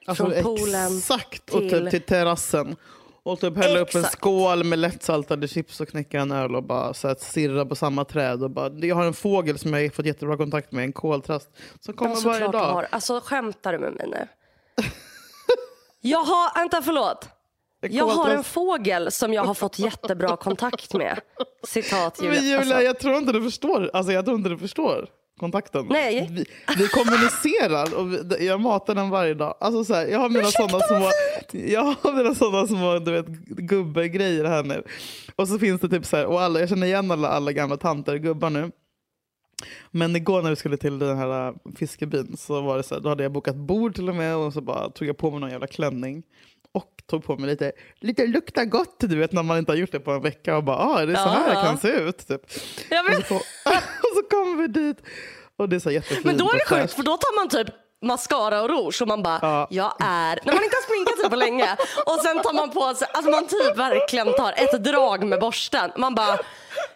Alltså, 0.07 0.31
Från 0.31 0.43
poolen 0.43 0.97
exakt, 0.99 1.51
och 1.51 1.61
till- 1.61 1.71
typ 1.71 1.91
till 1.91 2.03
terrassen. 2.03 2.77
Och 3.23 3.41
typ 3.41 3.57
hälla 3.57 3.79
upp 3.79 3.95
en 3.95 4.05
skål 4.05 4.65
med 4.65 4.79
lättsaltade 4.79 5.49
chips 5.49 5.81
och 5.81 5.89
knäcka 5.89 6.21
en 6.21 6.33
öl 6.33 6.57
och 6.57 6.63
bara 6.63 6.95
så 6.95 7.09
att 7.09 7.21
stirra 7.21 7.67
på 7.67 7.75
samma 7.75 8.05
träd. 8.05 8.43
Och 8.43 8.51
bara, 8.51 8.73
jag 8.75 8.97
har 8.97 9.05
en 9.05 9.15
fågel 9.15 9.59
som 9.59 9.75
jag 9.75 9.83
har 9.83 9.89
fått 9.89 10.07
jättebra 10.07 10.37
kontakt 10.37 10.73
med, 10.73 10.85
en 10.85 10.93
koltrast. 10.93 11.49
Som 11.81 11.95
kommer 11.95 12.15
Ja, 12.15 12.21
varje 12.25 12.49
dag. 12.49 12.73
har. 12.73 12.87
Alltså 12.91 13.21
skämtar 13.25 13.73
du 13.73 13.79
med 13.79 13.93
mig 13.95 14.07
nu? 14.09 14.29
Jag 16.07 16.25
har, 16.25 16.59
vänta 16.61 16.83
förlåt. 16.83 17.29
Jag 17.91 18.07
har 18.07 18.31
en 18.31 18.45
fågel 18.45 19.13
som 19.13 19.33
jag 19.35 19.45
har 19.45 19.55
fått 19.55 19.79
jättebra 19.79 20.37
kontakt 20.37 20.95
med. 20.95 21.21
Citat 21.67 22.21
Men 22.21 22.27
Julia. 22.27 22.41
Julia, 22.43 22.59
Alltså, 22.59 22.83
jag 22.83 22.99
tror 22.99 23.17
inte 23.17 23.33
du 23.33 23.43
förstår. 23.43 23.91
Alltså, 23.93 24.13
jag 24.13 24.25
tror 24.25 24.37
inte 24.37 24.49
du 24.49 24.59
förstår. 24.59 25.09
kontakten. 25.41 25.87
Nej. 25.91 26.29
Vi, 26.31 26.45
vi 26.79 26.89
kommunicerar 26.89 27.95
och 27.99 28.13
vi, 28.13 28.47
jag 28.47 28.61
matar 28.61 28.95
den 28.95 29.11
varje 29.11 29.35
dag. 29.35 29.57
Alltså 29.61 29.85
så 29.85 29.95
här, 29.95 30.07
jag 30.07 30.19
har 30.19 30.29
mina 30.29 30.47
sådana 30.47 30.81
små, 30.81 31.11
jag 31.53 31.83
har 31.83 32.13
mina 32.13 32.35
sådana 32.35 32.67
små 32.67 32.99
du 32.99 33.13
vet, 33.13 33.27
gubbegrejer 33.49 34.45
här 34.45 34.63
nu. 34.63 34.83
Och 35.37 35.49
så 35.49 35.59
finns 35.59 35.81
det 35.81 35.89
typ 35.89 36.07
så 36.07 36.17
här, 36.17 36.27
och 36.27 36.41
alla, 36.41 36.61
jag 36.61 36.69
känner 36.69 36.87
igen 36.87 37.11
alla, 37.11 37.29
alla 37.29 37.53
gamla 37.53 37.77
tanter 37.77 38.15
och 38.15 38.21
gubbar 38.21 38.51
nu. 38.51 38.71
Men 39.91 40.17
igår 40.17 40.43
när 40.43 40.51
vi 40.51 40.57
skulle 40.57 40.77
till 40.77 40.99
den 40.99 41.19
här 41.19 41.49
äh, 41.49 41.55
fiskebyn 41.77 42.37
så 42.37 42.61
var 42.61 42.77
det 42.77 42.83
så 42.83 42.95
här, 42.95 43.03
då 43.03 43.09
hade 43.09 43.23
jag 43.23 43.33
bokat 43.33 43.57
bord 43.57 43.95
till 43.95 44.09
och 44.09 44.15
med 44.15 44.37
och 44.37 44.53
så 44.53 44.61
bara 44.61 44.91
tog 44.91 45.09
jag 45.09 45.17
på 45.17 45.31
mig 45.31 45.41
någon 45.41 45.51
jävla 45.51 45.67
klänning. 45.67 46.23
Och 46.73 47.03
tog 47.07 47.25
på 47.25 47.37
mig 47.37 47.51
lite, 47.51 47.73
lite 48.01 48.27
lukta 48.27 48.65
gott, 48.65 48.97
du 49.01 49.17
vet 49.17 49.33
när 49.33 49.43
man 49.43 49.59
inte 49.59 49.73
har 49.73 49.77
gjort 49.77 49.93
det 49.93 50.01
på 50.01 50.11
en 50.11 50.23
vecka 50.23 50.57
och 50.57 50.65
bara, 50.65 50.77
ah, 50.77 51.01
är 51.01 51.07
det 51.07 51.15
så 51.17 51.29
här 51.29 51.49
Ja. 51.49 51.61
det 51.61 51.67
kan 51.67 51.79
se 51.79 51.89
ut? 51.89 52.29
Typ. 52.29 52.41
Jag 52.91 53.07
Och, 53.07 53.15
så 53.15 53.23
kom, 53.29 53.37
och 54.03 54.17
så 54.17 54.23
kommer 54.31 54.63
vi 54.63 54.69
dit 54.69 54.97
och 55.57 55.69
det 55.69 55.77
är 55.77 55.81
så 55.81 55.91
jättefint. 55.91 56.25
Men 56.25 56.37
då 56.37 56.45
är 56.51 56.55
det 56.55 56.81
sjukt 56.81 56.93
för 56.93 57.03
då 57.03 57.17
tar 57.17 57.37
man 57.41 57.49
typ 57.49 57.75
mascara 58.05 58.63
och 58.63 58.69
rouge 58.69 59.03
och 59.03 59.09
man 59.09 59.23
bara, 59.23 59.39
Ja. 59.43 59.67
jag 59.71 59.93
är, 60.01 60.39
när 60.45 60.55
man 60.55 60.65
inte 60.65 60.77
har 60.77 60.87
sminkat 60.95 61.19
sig 61.21 61.31
på 61.31 61.37
länge 61.37 61.77
och 62.07 62.19
sen 62.23 62.43
tar 62.43 62.53
man 62.53 62.71
på 62.71 62.95
sig, 62.95 63.09
alltså 63.15 63.31
man 63.31 63.47
typ 63.47 63.77
verkligen 63.77 64.33
tar 64.33 64.53
ett 64.57 64.85
drag 64.85 65.25
med 65.25 65.41
borsten. 65.41 65.91
Man 65.97 66.15
bara, 66.15 66.39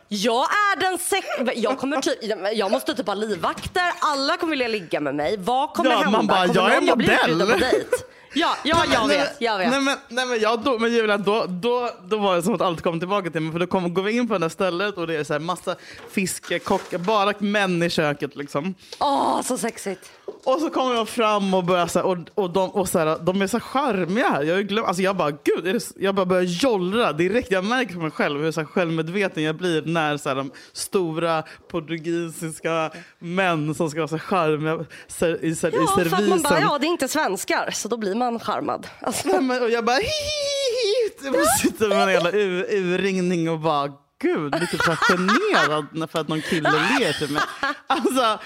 jag 0.08 0.42
är 0.42 0.80
den 0.80 0.98
sex... 0.98 1.26
Jag, 1.54 1.78
kommer 1.78 2.00
typ, 2.00 2.18
jag 2.54 2.70
måste 2.70 2.94
typ 2.94 3.06
ha 3.06 3.14
livvakter, 3.14 3.92
alla 4.00 4.36
kommer 4.36 4.50
vilja 4.50 4.68
ligga 4.68 5.00
med 5.00 5.14
mig. 5.14 5.36
Vad 5.38 5.72
kommer 5.74 5.90
Ja, 5.90 5.96
hända? 5.96 6.10
man 6.18 6.26
bara, 6.26 6.46
kommer 6.46 6.60
jag 6.60 6.76
är 6.76 6.80
någon 6.80 6.98
modell. 6.98 7.40
På 7.52 7.58
dejt? 7.58 7.86
Ja, 8.32 8.56
ja 8.64 8.84
jag 8.92 9.08
Nej, 9.08 9.18
vet. 9.18 9.36
Jag 9.40 9.58
vet. 9.58 9.70
Nej, 9.70 9.80
men, 9.80 9.98
nej, 10.08 10.26
men, 10.26 10.40
jag, 10.40 10.60
då, 10.62 10.78
men 10.78 10.92
Julia, 10.92 11.16
då, 11.18 11.44
då, 11.48 11.90
då 12.04 12.18
var 12.18 12.36
det 12.36 12.42
som 12.42 12.54
att 12.54 12.60
allt 12.60 12.82
kom 12.82 12.98
tillbaka 12.98 13.30
till 13.30 13.40
mig. 13.40 13.52
För 13.52 13.58
då 13.58 13.66
kom, 13.66 13.94
går 13.94 14.02
vi 14.02 14.12
in 14.12 14.28
på 14.28 14.38
det 14.38 14.44
här 14.44 14.48
stället 14.48 14.96
och 14.96 15.06
det 15.06 15.16
är 15.16 15.24
så 15.24 15.32
här 15.32 15.40
massa 15.40 15.76
fiskekockar, 16.10 16.98
bara 16.98 17.32
män 17.38 17.82
i 17.82 17.90
köket. 17.90 18.36
Liksom. 18.36 18.74
Åh, 19.00 19.42
så 19.42 19.58
sexigt. 19.58 20.10
Och 20.44 20.60
så 20.60 20.70
kommer 20.70 20.94
de 20.94 21.06
fram 21.06 21.54
och 21.54 21.64
börjar 21.64 21.86
så 21.86 21.98
här, 21.98 22.06
och, 22.06 22.16
och, 22.34 22.50
de, 22.50 22.70
och 22.70 22.88
så 22.88 22.98
här, 22.98 23.18
de 23.18 23.42
är 23.42 23.46
så 23.46 23.60
charmiga. 23.60 24.42
Jag, 24.42 24.68
glömt, 24.68 24.86
alltså 24.88 25.02
jag 25.02 25.16
bara, 25.16 25.30
gud, 25.30 25.66
är 25.66 25.72
det, 25.72 25.84
jag 25.96 26.14
bara 26.14 26.26
börjar 26.26 26.42
jollra 26.42 27.12
direkt. 27.12 27.50
Jag 27.50 27.64
märker 27.64 27.94
på 27.94 28.00
mig 28.00 28.10
själv 28.10 28.40
hur 28.42 28.52
så 28.52 28.60
här 28.60 28.66
självmedveten 28.66 29.42
jag 29.42 29.56
blir 29.56 29.82
när 29.82 30.16
så 30.16 30.28
här, 30.28 30.36
de 30.36 30.50
stora 30.72 31.42
portugisiska 31.70 32.90
män 33.18 33.74
som 33.74 33.90
ska 33.90 34.00
vara 34.00 34.08
så 34.08 34.18
charmiga 34.18 34.84
ser, 35.08 35.44
i, 35.44 35.54
ser, 35.54 35.72
Ja, 35.74 35.82
i 35.82 35.86
för 35.86 36.02
att 36.02 36.10
man 36.10 36.20
servisen. 36.20 36.42
bara, 36.42 36.60
ja 36.60 36.78
det 36.78 36.86
är 36.86 36.88
inte 36.88 37.08
svenskar, 37.08 37.70
så 37.70 37.88
då 37.88 37.96
blir 37.96 38.14
man 38.14 38.19
charmad. 38.40 38.86
Alltså, 39.00 39.28
Nej, 39.28 39.40
men, 39.40 39.62
och 39.62 39.70
jag 39.70 39.84
bara 39.84 39.96
hihihi. 39.96 41.36
Jag 41.38 41.58
sitter 41.58 41.88
med 41.88 42.02
en 42.02 42.12
jävla 42.12 42.30
ur, 42.30 42.66
urringning 42.70 43.50
och 43.50 43.60
bara 43.60 43.92
gud, 44.20 44.60
lite 44.60 44.78
så 44.78 44.96
generad 44.96 46.10
för 46.10 46.18
att 46.18 46.28
någon 46.28 46.42
kille 46.42 46.70
ler 46.70 47.12
till 47.12 47.32
mig. 47.32 47.42
Alltså, 47.86 48.38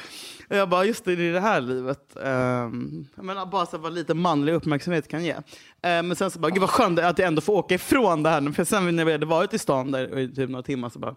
och 0.49 0.57
jag 0.57 0.69
bara, 0.69 0.85
just 0.85 1.05
det, 1.05 1.17
det 1.17 1.23
är 1.23 1.33
det 1.33 1.41
här 1.41 1.61
livet. 1.61 2.01
Um, 2.15 3.07
jag 3.17 3.25
menar, 3.25 3.47
bara 3.47 3.67
så 3.67 3.79
vad 3.79 3.93
lite 3.93 4.15
manlig 4.15 4.53
uppmärksamhet 4.53 5.09
kan 5.09 5.25
ge. 5.25 5.31
Eh, 5.31 5.41
men 5.83 6.17
sen 6.17 6.31
så 6.31 6.39
bara, 6.39 6.51
gud 6.51 6.61
vad 6.61 6.71
skönt 6.71 6.99
att 6.99 7.19
jag 7.19 7.29
ändå 7.29 7.41
får 7.41 7.53
åka 7.53 7.75
ifrån 7.75 8.23
det 8.23 8.31
här. 8.31 8.53
För 8.53 8.65
sen 8.65 8.97
när 8.97 9.05
vi 9.05 9.13
hade 9.13 9.27
varit 9.27 9.55
i 9.55 9.59
stan 9.59 9.91
där 9.91 10.19
i 10.19 10.35
typ 10.35 10.51
några 10.51 10.63
timmar 10.63 10.89
så 10.89 10.99
bara, 10.99 11.15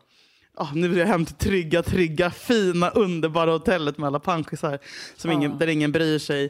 ah, 0.56 0.68
nu 0.74 0.88
vill 0.88 0.98
jag 0.98 1.08
hem 1.08 1.26
till 1.26 1.36
trygga, 1.36 1.84
trygga, 1.84 2.32
fina, 2.32 2.90
underbara 2.90 3.52
hotellet 3.52 3.98
med 3.98 4.08
alla 4.08 4.20
panschisar. 4.20 4.80
Som 5.18 5.32
ingen, 5.32 5.58
där 5.58 5.68
ingen 5.68 5.92
bryr 5.92 6.20
sig 6.20 6.50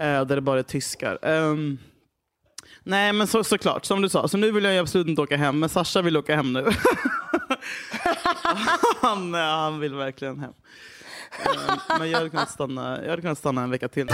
eh, 0.00 0.24
där 0.24 0.36
det 0.36 0.40
bara 0.40 0.58
är 0.58 0.62
tyskar. 0.62 1.18
Um, 1.22 1.78
Nej, 2.82 3.12
men 3.12 3.26
så, 3.26 3.44
såklart. 3.44 3.84
Som 3.84 4.02
du 4.02 4.08
sa. 4.08 4.28
Så 4.28 4.36
nu 4.36 4.52
vill 4.52 4.64
jag 4.64 4.78
absolut 4.78 5.06
inte 5.06 5.22
åka 5.22 5.36
hem. 5.36 5.58
Men 5.58 5.68
Sasha 5.68 6.02
vill 6.02 6.16
åka 6.16 6.36
hem 6.36 6.52
nu. 6.52 6.66
han, 9.00 9.34
eh, 9.34 9.40
han 9.40 9.80
vill 9.80 9.94
verkligen 9.94 10.40
hem. 10.40 10.52
Um, 11.46 11.98
men 11.98 12.10
jag 12.10 12.18
hade 12.18 12.30
kunnat 12.30 12.50
stanna, 12.50 13.02
jag 13.02 13.10
hade 13.10 13.22
kunnat 13.22 13.38
stanna 13.38 13.62
en 13.62 13.70
vecka 13.70 13.88
till. 13.88 14.08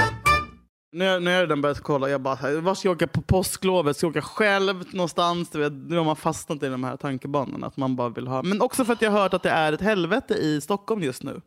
Nu 0.92 1.08
har 1.08 1.20
nu 1.20 1.26
har 1.26 1.34
jag 1.34 1.42
redan 1.42 1.60
börjat 1.60 1.80
kolla. 1.80 2.08
Jag 2.08 2.20
bara, 2.20 2.60
var 2.60 2.74
ska 2.74 2.88
jag 2.88 2.96
åka 2.96 3.06
på 3.06 3.22
påsklovet? 3.22 3.96
Ska 3.96 4.06
jag 4.06 4.10
åka 4.10 4.22
själv 4.22 4.84
någonstans? 4.94 5.50
Du 5.50 5.58
vet, 5.58 5.72
nu 5.72 5.96
har 5.96 6.04
man 6.04 6.16
fastnat 6.16 6.62
i 6.62 6.68
de 6.68 6.84
här 6.84 6.96
tankebanorna. 6.96 7.66
Att 7.66 7.76
man 7.76 7.96
bara 7.96 8.08
vill 8.08 8.26
ha. 8.26 8.42
Men 8.42 8.60
också 8.60 8.84
för 8.84 8.92
att 8.92 9.02
jag 9.02 9.10
har 9.10 9.20
hört 9.20 9.34
att 9.34 9.42
det 9.42 9.50
är 9.50 9.72
ett 9.72 9.80
helvete 9.80 10.34
i 10.34 10.60
Stockholm 10.60 11.02
just 11.02 11.22
nu. 11.22 11.40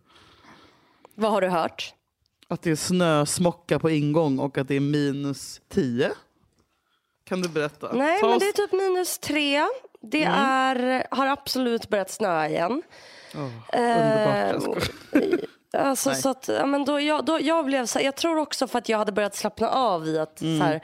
vad 1.15 1.31
har 1.31 1.41
du 1.41 1.47
hört? 1.47 1.93
Att 2.51 2.61
det 2.61 2.71
är 2.71 2.75
snösmocka 2.75 3.79
på 3.79 3.89
ingång 3.89 4.39
och 4.39 4.57
att 4.57 4.67
det 4.67 4.75
är 4.75 4.79
minus 4.79 5.61
10. 5.69 6.11
Kan 7.23 7.41
du 7.41 7.49
berätta? 7.49 7.93
Nej, 7.93 8.19
Ta 8.19 8.27
men 8.27 8.35
oss- 8.35 8.43
det 8.43 8.49
är 8.49 8.53
typ 8.67 8.71
minus 8.71 9.19
tre. 9.19 9.63
Det 10.01 10.23
Mm. 10.23 10.39
är, 10.39 11.07
har 11.11 11.27
absolut 11.27 11.89
börjat 11.89 12.11
snöa 12.11 12.49
igen. 12.49 12.81
Underbart. 13.73 14.91
Jag. 15.71 15.81
Alltså, 15.81 16.09
Nej. 16.09 16.21
så 16.21 16.29
att, 16.29 16.47
ja, 16.47 16.65
men 16.65 16.85
då, 16.85 16.99
jag, 16.99 17.25
då, 17.25 17.39
jag, 17.41 17.65
blev 17.65 17.85
så, 17.85 17.99
jag 17.99 18.15
tror 18.15 18.37
också 18.37 18.67
för 18.67 18.77
att 18.79 18.89
jag 18.89 18.97
hade 18.97 19.11
börjat 19.11 19.35
slappna 19.35 19.69
av 19.69 20.07
i 20.07 20.19
att 20.19 20.41
Mm. 20.41 20.57
så 20.59 20.63
här, 20.65 20.81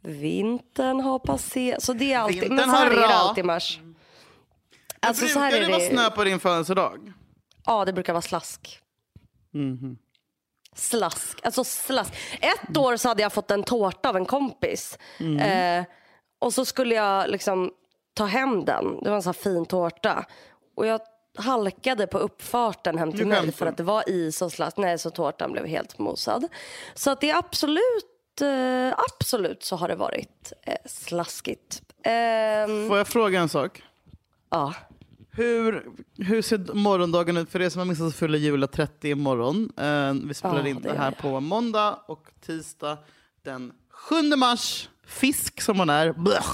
vintern 0.00 1.00
har 1.00 1.18
passerat. 1.18 1.82
Så 1.82 1.92
det 1.92 2.12
är 2.12 2.18
alltid, 2.18 2.40
Vintern 2.40 2.56
men 2.56 2.64
så 2.70 2.76
här 2.76 2.90
är 2.90 2.96
det 3.00 3.06
alltid 3.14 3.44
mars. 3.44 3.80
Alltså, 5.00 5.26
så 5.26 5.38
här 5.38 5.50
Brukar 5.50 5.66
är 5.66 5.70
det 5.72 5.78
vara 5.78 5.90
snö 5.90 6.10
på 6.16 6.24
din 6.24 6.40
födelsedag? 6.40 7.12
Ja, 7.66 7.84
det 7.84 7.92
brukar 7.92 8.12
vara 8.12 8.22
slask. 8.22 8.80
Mhm. 9.50 9.98
Slask. 10.74 11.40
Alltså 11.42 11.64
slask. 11.64 12.12
Ett 12.40 12.76
år 12.76 12.96
så 12.96 13.08
hade 13.08 13.22
jag 13.22 13.32
fått 13.32 13.50
en 13.50 13.62
tårta 13.62 14.08
av 14.08 14.16
en 14.16 14.26
kompis. 14.26 14.98
Mm. 15.20 15.38
Eh, 15.80 15.86
och 16.38 16.54
så 16.54 16.64
skulle 16.64 16.94
jag 16.94 17.30
liksom 17.30 17.72
ta 18.14 18.24
hem 18.24 18.64
den. 18.64 18.98
Det 19.02 19.08
var 19.08 19.16
en 19.16 19.22
sån 19.22 19.34
här 19.36 19.42
fin 19.42 19.66
tårta. 19.66 20.24
Och 20.76 20.86
jag 20.86 21.00
halkade 21.38 22.06
på 22.06 22.18
uppfarten 22.18 22.98
hem 22.98 23.12
till 23.12 23.26
mig 23.26 23.52
för 23.52 23.66
att 23.66 23.76
det 23.76 23.82
var 23.82 24.08
is 24.10 24.42
och 24.42 24.52
slask. 24.52 24.76
Nej, 24.76 24.98
så 24.98 25.10
tårtan 25.10 25.52
blev 25.52 25.66
helt 25.66 25.98
mosad. 25.98 26.48
Så 26.94 27.10
att 27.10 27.20
det 27.20 27.30
är 27.30 27.38
absolut, 27.38 28.40
eh, 28.40 28.98
absolut 29.10 29.62
så 29.64 29.76
har 29.76 29.88
det 29.88 29.96
varit 29.96 30.52
eh, 30.62 30.76
slaskigt. 30.86 31.82
Ehm, 32.04 32.88
Får 32.88 32.98
jag 32.98 33.08
fråga 33.08 33.40
en 33.40 33.48
sak? 33.48 33.82
ja. 34.50 34.74
Hur, 35.36 35.86
hur 36.18 36.42
ser 36.42 36.74
morgondagen 36.74 37.36
ut 37.36 37.50
för 37.50 37.62
er 37.62 37.68
som 37.68 37.78
har 37.78 37.86
missat 37.86 38.12
så 38.12 38.18
fyller 38.18 38.38
Julia 38.38 38.66
30 38.66 39.08
imorgon. 39.10 39.70
Eh, 39.78 40.12
vi 40.28 40.34
spelar 40.34 40.60
Ja, 40.60 40.68
in 40.68 40.80
det 40.82 40.98
här 40.98 41.04
jag. 41.04 41.18
på 41.18 41.40
måndag 41.40 41.98
och 42.06 42.30
tisdag 42.46 42.98
den 43.44 43.72
7 43.90 44.22
mars. 44.36 44.88
Fisk 45.06 45.60
som 45.60 45.78
hon 45.78 45.90
är. 45.90 46.12
Blech. 46.12 46.44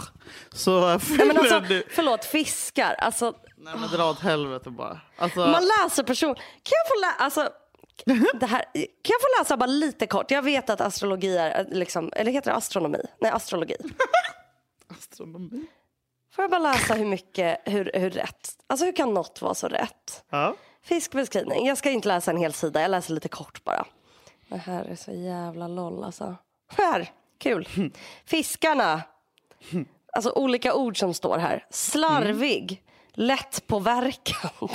Så 0.53 0.89
Nej, 0.89 0.99
fyller 1.01 1.27
men 1.27 1.37
alltså, 1.39 1.61
du... 1.61 1.83
förlåt, 1.91 2.25
fiskar. 2.25 2.95
Alltså, 2.99 3.35
Nej 3.57 3.75
men 3.81 3.89
dra 3.91 4.11
åt 4.11 4.19
helvete 4.21 4.71
bara. 4.71 5.01
Alltså, 5.19 5.41
Man 5.41 5.63
läser 5.83 6.03
person... 6.03 6.35
Kan 6.35 6.43
jag 6.65 6.89
få 6.89 7.01
läsa... 7.01 7.25
Alltså, 7.25 7.49
det 8.41 8.47
här, 8.47 8.63
kan 8.75 9.13
jag 9.13 9.21
få 9.21 9.41
läsa 9.43 9.57
bara 9.57 9.67
lite 9.67 10.07
kort? 10.07 10.31
Jag 10.31 10.43
vet 10.43 10.71
att 10.71 10.81
astrologi 10.81 11.37
är, 11.37 11.67
liksom, 11.71 12.11
eller 12.17 12.33
heter 12.33 12.51
det 12.51 12.57
astronomi? 12.57 12.99
Nej, 13.21 13.31
astrologi. 13.31 13.77
astronomi. 14.99 15.67
Får 16.33 16.43
jag 16.43 16.51
bara 16.51 16.73
läsa 16.73 16.95
hur 16.95 17.05
mycket, 17.07 17.61
hur, 17.65 17.91
hur 17.95 18.11
rätt? 18.11 18.51
Alltså 18.67 18.85
hur 18.87 18.97
kan 18.97 19.15
något 19.15 19.43
vara 19.43 19.55
så 19.55 19.69
rätt? 19.69 20.25
Ja. 20.31 20.55
Fiskbeskrivning. 20.83 21.67
Jag 21.67 21.79
ska 21.79 21.91
inte 21.91 22.09
läsa 22.09 22.31
en 22.31 22.37
hel 22.37 22.53
sida, 22.53 22.83
jag 22.83 22.91
läser 22.91 23.15
lite 23.15 23.29
kort 23.29 23.65
bara. 23.65 23.85
Det 24.49 24.57
här 24.57 24.85
är 24.85 24.97
så 24.97 25.13
jävla 25.13 25.69
loll 25.69 26.05
alltså. 26.05 26.37
Här, 26.77 27.11
kul. 27.39 27.69
Fiskarna. 28.25 29.03
Alltså 30.13 30.31
olika 30.31 30.75
ord 30.75 30.99
som 30.99 31.15
står 31.15 31.39
här. 31.39 31.67
Slarvig, 31.71 32.83
lättpåverkad. 33.13 34.71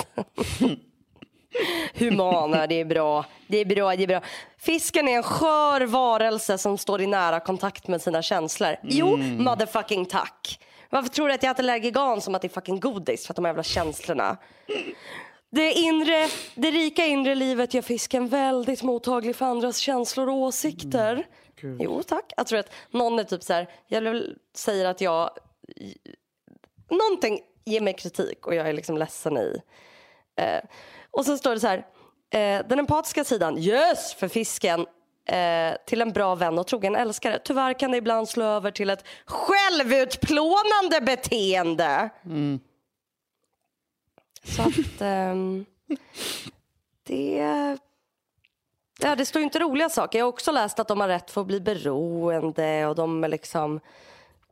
Humana, 1.94 2.66
det 2.68 2.80
är 2.80 2.84
bra. 2.84 3.24
Det 3.46 3.58
är 3.58 3.64
bra, 3.64 3.96
det 3.96 4.02
är 4.02 4.06
bra. 4.06 4.20
Fisken 4.58 5.08
är 5.08 5.16
en 5.16 5.22
skör 5.22 5.80
varelse 5.80 6.58
som 6.58 6.78
står 6.78 7.00
i 7.00 7.06
nära 7.06 7.40
kontakt 7.40 7.88
med 7.88 8.02
sina 8.02 8.22
känslor. 8.22 8.76
Jo, 8.82 9.16
motherfucking 9.16 10.06
tack. 10.06 10.60
Varför 10.96 11.10
tror 11.10 11.28
du 11.28 11.34
att 11.34 11.42
jag 11.42 11.50
äter 11.50 11.62
Lägergan 11.62 12.20
som 12.20 12.34
att 12.34 12.42
det 12.42 12.46
är 12.46 12.50
fucking 12.50 12.80
godis 12.80 13.26
för 13.26 13.32
att 13.32 13.36
de 13.36 13.44
här 13.44 13.52
jävla 13.52 13.62
känslorna? 13.62 14.36
Det, 15.50 15.72
inre, 15.72 16.28
det 16.54 16.70
rika 16.70 17.06
inre 17.06 17.34
livet 17.34 17.74
gör 17.74 17.82
fisken 17.82 18.28
väldigt 18.28 18.82
mottaglig 18.82 19.36
för 19.36 19.46
andras 19.46 19.78
känslor 19.78 20.28
och 20.28 20.34
åsikter. 20.34 21.26
jo 21.80 22.02
tack. 22.02 22.32
Jag 22.36 22.46
tror 22.46 22.58
att 22.58 22.72
någon 22.90 23.18
är 23.18 23.24
typ 23.24 23.42
så 23.42 23.52
här, 23.52 23.70
jag 23.86 24.22
säger 24.54 24.84
att 24.84 25.00
jag, 25.00 25.30
någonting 26.90 27.40
ger 27.64 27.80
mig 27.80 27.94
kritik 27.94 28.46
och 28.46 28.54
jag 28.54 28.68
är 28.68 28.72
liksom 28.72 28.98
ledsen 28.98 29.36
i. 29.36 29.62
Eh, 30.36 30.60
och 31.10 31.24
så 31.24 31.38
står 31.38 31.54
det 31.54 31.60
så 31.60 31.66
här, 31.66 31.86
eh, 32.30 32.66
den 32.68 32.78
empatiska 32.78 33.24
sidan, 33.24 33.58
yes 33.58 34.14
för 34.14 34.28
fisken. 34.28 34.86
Eh, 35.26 35.76
till 35.86 36.02
en 36.02 36.12
bra 36.12 36.34
vän 36.34 36.58
och 36.58 36.66
trogen 36.66 36.94
älskare. 36.94 37.38
Tyvärr 37.44 37.78
kan 37.78 37.90
det 37.90 37.96
ibland 37.96 38.28
slå 38.28 38.44
över 38.44 38.70
till 38.70 38.90
ett 38.90 39.04
självutplånande 39.26 41.00
beteende. 41.00 42.10
Så 44.44 44.62
att 44.62 45.00
ehm, 45.00 45.64
det... 47.06 47.78
Ja, 48.98 49.16
det 49.16 49.26
står 49.26 49.40
ju 49.40 49.44
inte 49.44 49.58
roliga 49.58 49.88
saker. 49.88 50.18
Jag 50.18 50.26
har 50.26 50.32
också 50.32 50.52
läst 50.52 50.78
att 50.78 50.88
de 50.88 51.00
har 51.00 51.08
rätt 51.08 51.30
för 51.30 51.40
att 51.40 51.46
bli 51.46 51.60
beroende 51.60 52.86
och 52.86 52.94
de 52.94 53.24
är 53.24 53.28
liksom... 53.28 53.80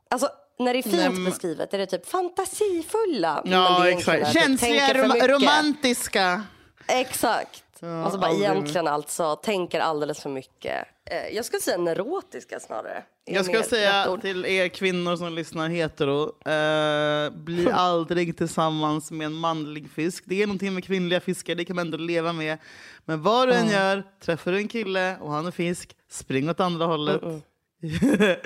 Alltså, 0.09 0.29
när 0.59 0.73
det 0.73 0.79
är 0.79 0.83
fint 0.83 0.95
Nej, 0.95 1.25
beskrivet 1.25 1.73
är 1.73 1.77
det 1.77 1.85
typ 1.85 2.09
fantasifulla. 2.09 3.41
Ja, 3.45 3.89
exakt. 3.89 4.33
Känsliga, 4.33 4.93
rom 4.93 5.07
mycket. 5.07 5.29
romantiska. 5.29 6.43
Exakt. 6.87 7.64
Alltså 7.83 8.19
bara 8.19 8.27
aldrig. 8.29 8.49
egentligen 8.49 8.87
alltså 8.87 9.35
tänker 9.35 9.79
alldeles 9.79 10.19
för 10.21 10.29
mycket. 10.29 10.87
Eh, 11.05 11.35
jag 11.35 11.45
skulle 11.45 11.61
säga 11.61 11.77
neurotiska 11.77 12.59
snarare. 12.59 13.03
Jag 13.25 13.45
ska 13.45 13.63
säga 13.63 14.17
till 14.21 14.45
er 14.45 14.67
kvinnor 14.67 15.15
som 15.15 15.33
lyssnar 15.33 15.69
hetero, 15.69 16.23
eh, 16.49 17.29
bli 17.29 17.71
aldrig 17.73 18.37
tillsammans 18.37 19.11
med 19.11 19.25
en 19.25 19.33
manlig 19.33 19.89
fisk. 19.91 20.23
Det 20.27 20.43
är 20.43 20.47
någonting 20.47 20.73
med 20.73 20.83
kvinnliga 20.83 21.19
fiskar, 21.19 21.55
det 21.55 21.65
kan 21.65 21.75
man 21.75 21.85
ändå 21.85 21.97
leva 21.97 22.33
med. 22.33 22.57
Men 23.05 23.21
vad 23.21 23.47
du 23.47 23.53
än 23.53 23.69
gör, 23.69 24.03
träffar 24.23 24.51
du 24.51 24.57
en 24.57 24.67
kille 24.67 25.17
och 25.21 25.31
han 25.31 25.45
är 25.45 25.51
fisk, 25.51 25.95
spring 26.09 26.49
åt 26.49 26.59
andra 26.59 26.85
hållet. 26.85 27.21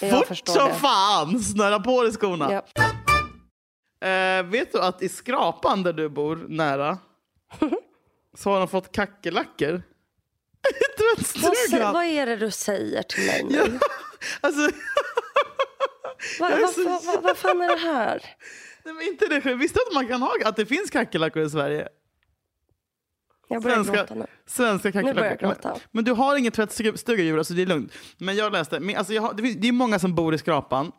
Jag 0.00 0.10
Fort 0.10 0.26
förstår 0.26 0.52
som 0.52 0.68
det. 0.68 0.74
fan! 0.74 1.40
Snöra 1.40 1.80
på 1.80 2.02
dig 2.02 2.12
skorna. 2.12 2.52
Ja. 2.52 2.62
Eh, 4.08 4.42
vet 4.42 4.72
du 4.72 4.80
att 4.80 5.02
i 5.02 5.08
Skrapan 5.08 5.82
där 5.82 5.92
du 5.92 6.08
bor 6.08 6.46
nära 6.48 6.98
så 8.38 8.50
har 8.50 8.58
de 8.58 8.68
fått 8.68 8.92
kackerlackor? 8.92 9.72
Vad, 11.16 11.26
Tvättstugan! 11.26 11.92
vad 11.92 12.04
är 12.04 12.26
det 12.26 12.36
du 12.36 12.50
säger 12.50 13.02
till 13.02 13.26
mig 13.26 13.44
nu? 13.44 13.56
Ja, 13.56 13.64
alltså, 14.40 14.60
Vad, 16.40 16.52
jag 16.52 16.60
är 16.60 17.22
vad, 17.22 17.36
fan 17.36 17.60
är 17.60 17.68
det 17.68 17.80
här? 17.92 18.22
nej, 18.84 18.94
men 18.94 19.06
inte 19.06 19.26
det. 19.28 19.54
Visste 19.54 19.78
du 19.78 19.88
att 19.88 19.94
man 19.94 20.08
kan 20.08 20.22
ha 20.22 20.34
att 20.44 20.56
det 20.56 20.66
finns 20.66 20.90
kackerlackor 20.90 21.42
i 21.42 21.50
Sverige? 21.50 21.88
Jag 23.48 23.62
börjar 23.62 23.76
Svenska, 23.76 23.96
gråta 23.96 24.14
nu. 24.14 24.26
svenska 24.46 24.92
kackerlackor. 24.92 25.46
Men, 25.64 25.80
men 25.90 26.04
du 26.04 26.12
har 26.12 26.36
ingen 26.36 26.52
tvättstuga 26.52 26.96
så 27.44 27.54
det 27.54 27.62
är 27.62 27.66
lugnt. 27.66 27.92
Men 28.18 28.36
jag 28.36 28.52
läste, 28.52 28.80
men 28.80 28.96
alltså 28.96 29.12
jag 29.12 29.22
har, 29.22 29.34
det, 29.34 29.42
finns, 29.42 29.56
det 29.56 29.68
är 29.68 29.72
många 29.72 29.98
som 29.98 30.14
bor 30.14 30.34
i 30.34 30.38
Skrapan. 30.38 30.92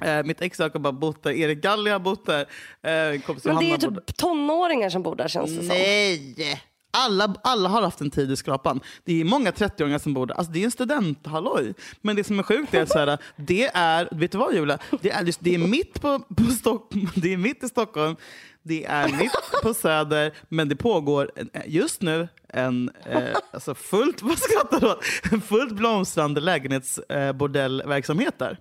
Eh, 0.00 0.24
mitt 0.24 0.40
ex 0.42 0.58
har 0.58 0.92
bott 0.92 1.22
där, 1.22 1.30
Erik 1.30 1.62
Galli 1.62 1.90
har 1.90 1.98
bott 1.98 2.26
där. 2.26 2.40
Eh, 2.40 3.20
Men 3.44 3.56
det 3.58 3.64
är 3.64 3.70
ju 3.70 3.76
typ 3.76 4.16
tonåringar 4.16 4.90
som 4.90 5.02
bor 5.02 5.16
där 5.16 5.28
känns 5.28 5.50
det 5.50 5.56
som. 5.56 5.66
Nej! 5.66 6.62
Alla, 6.92 7.34
alla 7.42 7.68
har 7.68 7.82
haft 7.82 8.00
en 8.00 8.10
tid 8.10 8.30
i 8.30 8.36
Skrapan. 8.36 8.80
Det 9.04 9.20
är 9.20 9.24
många 9.24 9.50
30-åringar 9.50 9.98
som 9.98 10.14
bor 10.14 10.26
där. 10.26 10.34
Alltså, 10.34 10.52
det 10.52 10.60
är 10.60 10.64
en 10.64 10.70
studenthalloj. 10.70 11.74
Men 12.00 12.16
det 12.16 12.24
som 12.24 12.38
är 12.38 12.42
sjukt 12.42 12.74
är 12.74 12.82
att 12.82 12.88
så 12.90 12.98
här, 12.98 13.18
det 13.36 13.70
är, 13.74 14.08
vet 14.12 14.32
du 14.32 14.38
vad 14.38 14.54
Julia? 14.54 14.78
Det 15.00 15.10
är, 15.10 15.34
det 15.40 15.54
är, 15.54 15.58
mitt, 15.58 16.00
på, 16.00 16.18
på 16.18 16.44
Stock, 16.44 16.92
det 17.14 17.32
är 17.32 17.36
mitt 17.36 17.64
i 17.64 17.68
Stockholm. 17.68 18.16
Det 18.62 18.84
är 18.84 19.08
mitt 19.08 19.32
på 19.62 19.74
Söder, 19.74 20.32
men 20.48 20.68
det 20.68 20.76
pågår 20.76 21.30
just 21.66 22.02
nu 22.02 22.28
en 22.48 22.90
eh, 23.06 23.22
alltså 23.50 23.74
fullt, 23.74 24.22
vad 24.22 24.38
skrattar 24.38 24.80
du? 24.80 24.98
En 25.36 25.40
fullt 25.40 25.72
blomstrande 25.72 26.40
lägenhetsbordellverksamhet 26.40 28.38
där. 28.38 28.58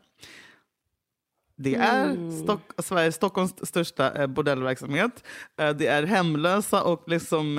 Det 1.61 1.75
är 1.75 2.31
Stock, 2.43 2.61
Sveriges 2.77 3.15
Stockholms 3.15 3.53
största 3.63 4.21
eh, 4.21 4.27
bordellverksamhet. 4.27 5.23
Eh, 5.59 5.69
det 5.69 5.87
är 5.87 6.03
hemlösa 6.03 6.83
och 6.83 7.03
liksom, 7.07 7.57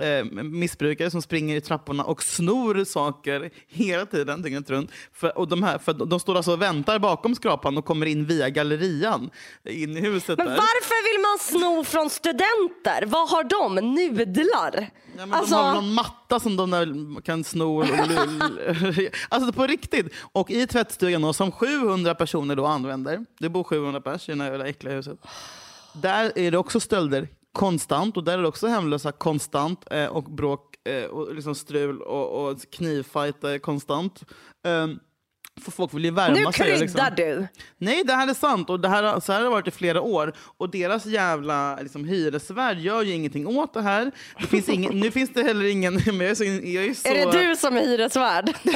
eh, 0.00 0.24
missbrukare 0.42 1.10
som 1.10 1.22
springer 1.22 1.56
i 1.56 1.60
trapporna 1.60 2.04
och 2.04 2.22
snor 2.22 2.84
saker 2.84 3.50
hela 3.68 4.06
tiden, 4.06 4.42
dygnet 4.42 4.70
runt. 4.70 4.90
För, 5.12 5.38
och 5.38 5.48
de, 5.48 5.62
här, 5.62 5.78
för 5.78 5.92
de 5.92 6.20
står 6.20 6.36
alltså 6.36 6.52
och 6.52 6.62
väntar 6.62 6.98
bakom 6.98 7.34
skrapan 7.34 7.78
och 7.78 7.84
kommer 7.84 8.06
in 8.06 8.26
via 8.26 8.48
gallerian 8.48 9.30
in 9.64 9.96
i 9.96 10.00
huset. 10.00 10.38
Men 10.38 10.46
där. 10.46 10.56
varför 10.56 11.12
vill 11.12 11.22
man 11.22 11.38
sno 11.38 11.84
från 11.84 12.10
studenter? 12.10 13.06
Vad 13.06 13.28
har 13.28 13.44
de? 13.44 13.74
Nudlar? 13.74 14.90
Ja, 15.18 15.26
men 15.26 15.38
alltså, 15.38 15.54
De 15.54 15.60
har 15.64 15.74
väl 15.74 15.82
någon 15.84 15.94
matta 15.94 16.40
som 16.40 16.56
de 16.56 16.70
där 16.70 17.20
kan 17.22 17.44
sno. 17.44 17.78
och- 17.78 17.86
alltså 19.28 19.52
på 19.52 19.66
riktigt. 19.66 20.14
Och 20.32 20.50
i 20.50 20.66
tvättstugan 20.66 21.22
då, 21.22 21.32
som 21.32 21.52
700 21.52 22.14
personer 22.14 22.56
då 22.56 22.66
använder, 22.66 23.24
det 23.38 23.48
bor 23.48 23.64
700 23.64 24.00
pers 24.00 24.28
i 24.28 24.32
det 24.32 24.42
här 24.42 24.50
jävla 24.50 24.66
äckliga 24.68 24.94
huset. 24.94 25.18
Där 25.94 26.32
är 26.38 26.50
det 26.50 26.58
också 26.58 26.80
stölder 26.80 27.28
konstant 27.52 28.16
och 28.16 28.24
där 28.24 28.38
är 28.38 28.42
det 28.42 28.48
också 28.48 28.66
hemlösa 28.66 29.12
konstant 29.12 29.84
eh, 29.90 30.06
och 30.06 30.24
bråk 30.24 30.88
eh, 30.88 31.04
och 31.04 31.34
liksom 31.34 31.54
strul 31.54 32.02
och, 32.02 32.48
och 32.48 32.58
knivfighter 32.72 33.58
konstant. 33.58 34.22
Um, 34.68 34.98
för 35.58 35.70
folk 35.70 35.94
vill 35.94 36.04
ju 36.04 36.10
värma 36.10 36.34
nu 36.34 36.42
sig. 36.44 36.52
kryddar 36.52 36.78
liksom. 36.80 37.00
du. 37.16 37.46
Nej, 37.78 38.02
det 38.04 38.12
här 38.12 38.28
är 38.30 38.34
sant. 38.34 38.70
Och 38.70 38.80
det 38.80 38.88
här, 38.88 39.02
har- 39.02 39.20
så 39.20 39.32
här 39.32 39.38
har 39.38 39.44
det 39.44 39.50
varit 39.50 39.68
i 39.68 39.70
flera 39.70 40.00
år. 40.00 40.32
Och 40.58 40.70
deras 40.70 41.06
jävla 41.06 41.76
liksom, 41.80 42.04
hyresvärd 42.04 42.78
gör 42.78 43.02
ju 43.02 43.12
ingenting 43.12 43.46
åt 43.46 43.74
det 43.74 43.82
här. 43.82 44.10
Det 44.40 44.46
finns 44.46 44.68
ingen, 44.68 45.00
nu 45.00 45.10
finns 45.10 45.30
det 45.32 45.42
heller 45.42 45.64
ingen... 45.64 45.94
Men 46.06 46.20
jag 46.20 46.30
är 46.30 46.34
så, 46.34 46.44
jag 46.44 46.84
är 46.84 46.94
så, 46.94 47.08
Är 47.08 47.26
det 47.32 47.48
du 47.48 47.56
som 47.56 47.76
är 47.76 47.80
hyresvärd? 47.80 48.52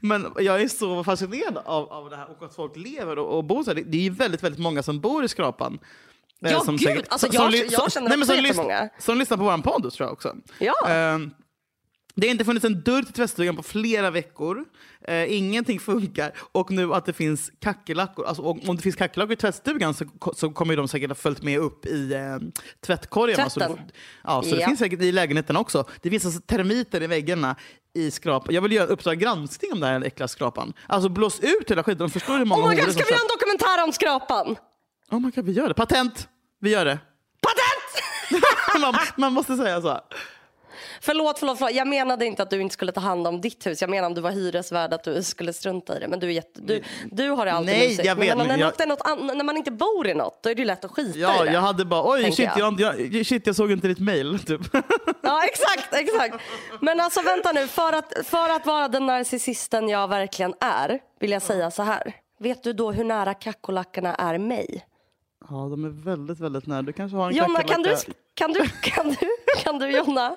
Men 0.00 0.26
jag 0.38 0.62
är 0.62 0.68
så 0.68 1.04
fascinerad 1.04 1.58
av, 1.64 1.92
av 1.92 2.10
det 2.10 2.16
här 2.16 2.26
och 2.30 2.44
att 2.44 2.54
folk 2.54 2.76
lever 2.76 3.18
och, 3.18 3.36
och 3.38 3.44
bor 3.44 3.62
så 3.64 3.70
här. 3.70 3.74
Det, 3.74 3.82
det 3.82 3.96
är 3.98 4.02
ju 4.02 4.10
väldigt, 4.10 4.42
väldigt 4.42 4.60
många 4.60 4.82
som 4.82 5.00
bor 5.00 5.24
i 5.24 5.28
Skrapan. 5.28 5.78
Eh, 6.46 6.52
Ja, 6.52 6.60
som 6.60 6.76
gud. 6.76 7.04
Alltså, 7.08 7.26
som- 7.32 7.34
jag- 7.42 7.52
som 7.52 7.68
jag 7.70 7.80
som- 7.82 7.90
känner 7.90 8.08
nej, 8.08 8.18
men 8.18 8.22
också 8.28 8.34
som 8.36 8.44
jättemånga. 8.44 8.80
lys- 8.82 8.90
Som 9.04 9.18
lyssnar 9.18 9.36
på 9.36 9.42
vår 9.42 9.58
podd 9.58 9.92
tror 9.92 10.06
jag 10.06 10.12
också. 10.12 10.36
Ja. 10.58 10.88
Ehm, 10.88 11.30
det 12.14 12.26
har 12.26 12.32
inte 12.32 12.44
funnits 12.44 12.64
en 12.64 12.80
dörr 12.82 13.02
till 13.02 13.12
tvättstugan 13.12 13.56
på 13.56 13.62
flera 13.62 14.10
veckor. 14.10 14.64
Eh, 15.08 15.36
ingenting 15.36 15.80
funkar. 15.80 16.32
Och 16.52 16.70
nu 16.70 16.94
att 16.94 17.06
det 17.06 17.12
finns 17.12 17.50
kackerlackor. 17.60 18.26
Alltså, 18.26 18.42
om 18.42 18.76
det 18.76 18.82
finns 18.82 18.96
kackerlackor 18.96 19.32
i 19.32 19.36
tvättstugan 19.36 19.94
så, 19.94 20.04
så 20.36 20.50
kommer 20.50 20.76
de 20.76 20.88
säkert 20.88 21.10
ha 21.10 21.14
följt 21.14 21.42
med 21.42 21.58
upp 21.58 21.86
i 21.86 22.12
eh, 22.12 22.20
tvättkorgen. 22.86 23.36
va? 23.36 23.50
Så 23.50 23.60
Tvätten. 23.60 23.76
det, 23.76 23.92
ja, 24.24 24.42
så 24.42 24.54
det 24.54 24.60
Ja. 24.60 24.66
finns 24.66 24.78
säkert 24.78 25.02
i 25.02 25.12
lägenheten 25.12 25.56
också. 25.56 25.84
Det 26.02 26.10
finns 26.10 26.24
alltså 26.24 26.40
termiter 26.40 27.02
i 27.02 27.06
väggarna 27.06 27.56
i 27.94 28.10
skrapan. 28.10 28.54
Jag 28.54 28.62
vill 28.62 28.72
göra 28.72 28.86
Uppdrag 28.86 29.18
granskning 29.18 29.72
om 29.72 29.80
den 29.80 29.90
här 29.90 30.06
äckliga 30.06 30.28
skrapan. 30.28 30.72
Alltså 30.86 31.08
blås 31.08 31.40
ut 31.40 31.70
hela 31.70 31.82
skiten. 31.82 31.98
De 31.98 32.10
förstår 32.10 32.38
hur 32.38 32.44
många 32.44 32.62
Oh 32.64 32.68
my 32.68 32.74
God, 32.76 32.92
ska 32.92 33.04
vi 33.04 33.10
göra 33.10 33.20
en 33.20 33.28
dokumentär 33.38 33.84
om 33.84 33.92
skrapan? 33.92 34.56
Oh 35.10 35.20
my 35.20 35.30
God, 35.30 35.44
vi 35.44 35.52
gör 35.52 35.68
det. 35.68 35.74
Patent! 35.74 36.28
Vi 36.60 36.70
gör 36.70 36.84
det. 36.84 36.98
Patent! 37.42 38.04
man, 38.80 38.94
man 39.16 39.32
måste 39.32 39.56
säga 39.56 39.82
så. 39.82 40.00
Förlåt, 41.02 41.38
förlåt, 41.38 41.58
förlåt. 41.58 41.74
Jag 41.74 41.88
menade 41.88 42.26
inte 42.26 42.42
att 42.42 42.50
du 42.50 42.60
inte 42.60 42.72
skulle 42.72 42.92
ta 42.92 43.00
hand 43.00 43.26
om 43.26 43.40
ditt 43.40 43.66
hus. 43.66 43.80
Jag 43.80 43.90
menade 43.90 44.06
om 44.06 44.14
du 44.14 44.20
var 44.20 44.30
hyresvärd 44.30 44.92
att 44.94 45.04
du 45.04 45.22
skulle 45.22 45.52
strunta 45.52 45.96
i 45.96 46.00
det. 46.00 46.08
Men 46.08 46.20
du, 46.20 46.26
är 46.26 46.30
jätte, 46.30 46.60
du, 46.60 46.82
du 47.10 47.28
har 47.30 47.46
det 47.46 47.52
alltid 47.52 47.74
Nej, 47.74 47.88
mysigt. 47.88 48.06
jag 48.06 48.14
vet, 48.16 48.36
men 48.38 48.46
när, 48.46 48.58
jag- 48.58 48.66
något 48.66 48.80
är 48.80 48.86
något 48.86 49.00
an- 49.04 49.30
när 49.34 49.44
man 49.44 49.56
inte 49.56 49.70
bor 49.70 50.08
i 50.08 50.14
något, 50.14 50.42
då 50.42 50.50
är 50.50 50.54
det 50.54 50.60
ju 50.60 50.66
lätt 50.66 50.84
att 50.84 50.90
skita 50.90 51.18
Ja, 51.18 51.42
i 51.42 51.46
det. 51.46 51.52
jag 51.52 51.60
hade 51.60 51.84
bara, 51.84 52.10
oj 52.12 52.32
shit 52.32 52.50
jag. 52.56 52.80
jag, 52.80 53.00
jag, 53.14 53.26
shit, 53.26 53.46
jag 53.46 53.56
såg 53.56 53.72
inte 53.72 53.88
ditt 53.88 53.98
mail. 53.98 54.38
Typ. 54.46 54.60
Ja, 55.22 55.42
exakt, 55.44 55.94
exakt. 55.94 56.34
Men 56.80 57.00
alltså 57.00 57.22
vänta 57.22 57.52
nu, 57.52 57.66
för 57.66 57.92
att, 57.92 58.12
för 58.24 58.48
att 58.56 58.66
vara 58.66 58.88
den 58.88 59.06
narcissisten 59.06 59.88
jag 59.88 60.08
verkligen 60.08 60.54
är, 60.60 60.98
vill 61.20 61.30
jag 61.30 61.42
säga 61.42 61.70
så 61.70 61.82
här. 61.82 62.12
Vet 62.40 62.62
du 62.62 62.72
då 62.72 62.92
hur 62.92 63.04
nära 63.04 63.34
kackerlackorna 63.34 64.14
är 64.14 64.38
mig? 64.38 64.84
Ja, 65.50 65.56
de 65.56 65.84
är 65.84 65.88
väldigt, 65.88 66.40
väldigt 66.40 66.66
nära. 66.66 66.82
Du 66.82 66.92
kanske 66.92 67.16
har 67.16 67.30
en 67.30 67.36
Jonna, 67.36 67.62
kan 67.62 67.82
du, 67.82 67.96
kan 68.34 68.52
du, 68.52 68.68
kan 68.82 69.08
du, 69.08 69.28
kan 69.64 69.78
du, 69.78 69.90
Jonna, 69.90 70.36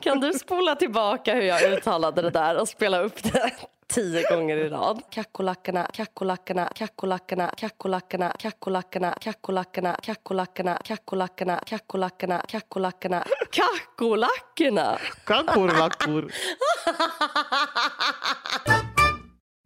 kan 0.00 0.20
du 0.20 0.32
spola 0.32 0.74
tillbaka 0.74 1.34
hur 1.34 1.42
jag 1.42 1.72
uttalade 1.72 2.22
det 2.22 2.30
där 2.30 2.60
och 2.60 2.68
spela 2.68 3.00
upp 3.00 3.22
det 3.22 3.52
tio 3.88 4.22
gånger 4.30 4.56
i 4.56 4.68
rad? 4.68 5.02
Kackerlackorna, 5.10 5.90
kackerlackorna, 5.92 6.72
kackerlackorna, 6.74 7.54
kackerlackorna, 7.56 8.34
kackerlackorna, 8.38 9.16
kackerlackorna, 9.20 9.96
kackerlackorna, 10.02 10.78
kackerlackorna, 10.84 11.60
kackerlackorna, 11.66 12.44
kackerlackorna, 12.46 13.24
kackerlackorna. 13.50 14.98
Kackerlackor. 15.24 16.22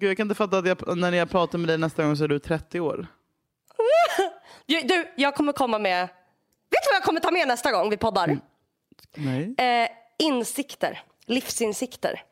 Gud, 0.01 0.11
jag 0.11 0.17
kan 0.17 0.25
inte 0.25 0.35
fatta 0.35 0.59
att 0.59 0.67
jag, 0.67 0.99
när 0.99 1.13
jag 1.13 1.31
pratar 1.31 1.59
med 1.59 1.69
dig 1.69 1.79
nästa 1.79 2.05
gång 2.05 2.17
så 2.17 2.25
är 2.25 2.29
du 2.29 2.39
30 2.39 2.81
år. 2.81 3.07
Du, 4.67 5.13
jag 5.17 5.35
kommer 5.35 5.53
komma 5.53 5.79
med... 5.79 6.01
Vet 6.71 6.83
du 6.83 6.89
vad 6.91 6.97
jag 6.97 7.03
kommer 7.03 7.21
ta 7.21 7.31
med 7.31 7.49
nästa 7.49 7.73
gång 7.73 7.91
vi 7.91 7.97
poddar? 7.97 8.39
Nej. 9.15 9.55
Eh, 9.59 9.89
insikter. 10.19 11.03
Livsinsikter. 11.27 12.23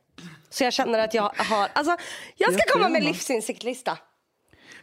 Så 0.51 0.65
jag 0.65 0.73
känner 0.73 0.99
att 0.99 1.15
jag 1.15 1.33
har... 1.37 1.69
Alltså, 1.73 1.97
jag 2.37 2.55
ska 2.55 2.73
komma 2.73 2.89
med 2.89 3.05
livsinsiktlista. 3.05 3.99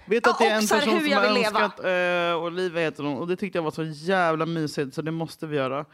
Vet 0.06 0.28
att 0.28 0.40
det 0.40 0.46
är 0.46 0.56
en 0.56 0.68
person 0.68 1.02
som 1.02 1.14
har 1.14 1.38
önskat, 1.38 1.80
eh, 1.80 2.44
Olivia 2.44 2.82
heter 2.82 3.04
hon, 3.04 3.18
och 3.18 3.28
det 3.28 3.36
tyckte 3.36 3.58
jag 3.58 3.64
var 3.64 3.72
så 3.72 3.84
jävla 3.84 4.46
mysigt 4.46 4.96
så 4.96 5.02
det 5.02 5.12
måste 5.12 5.48
vi 5.48 5.58
göra. 5.58 5.86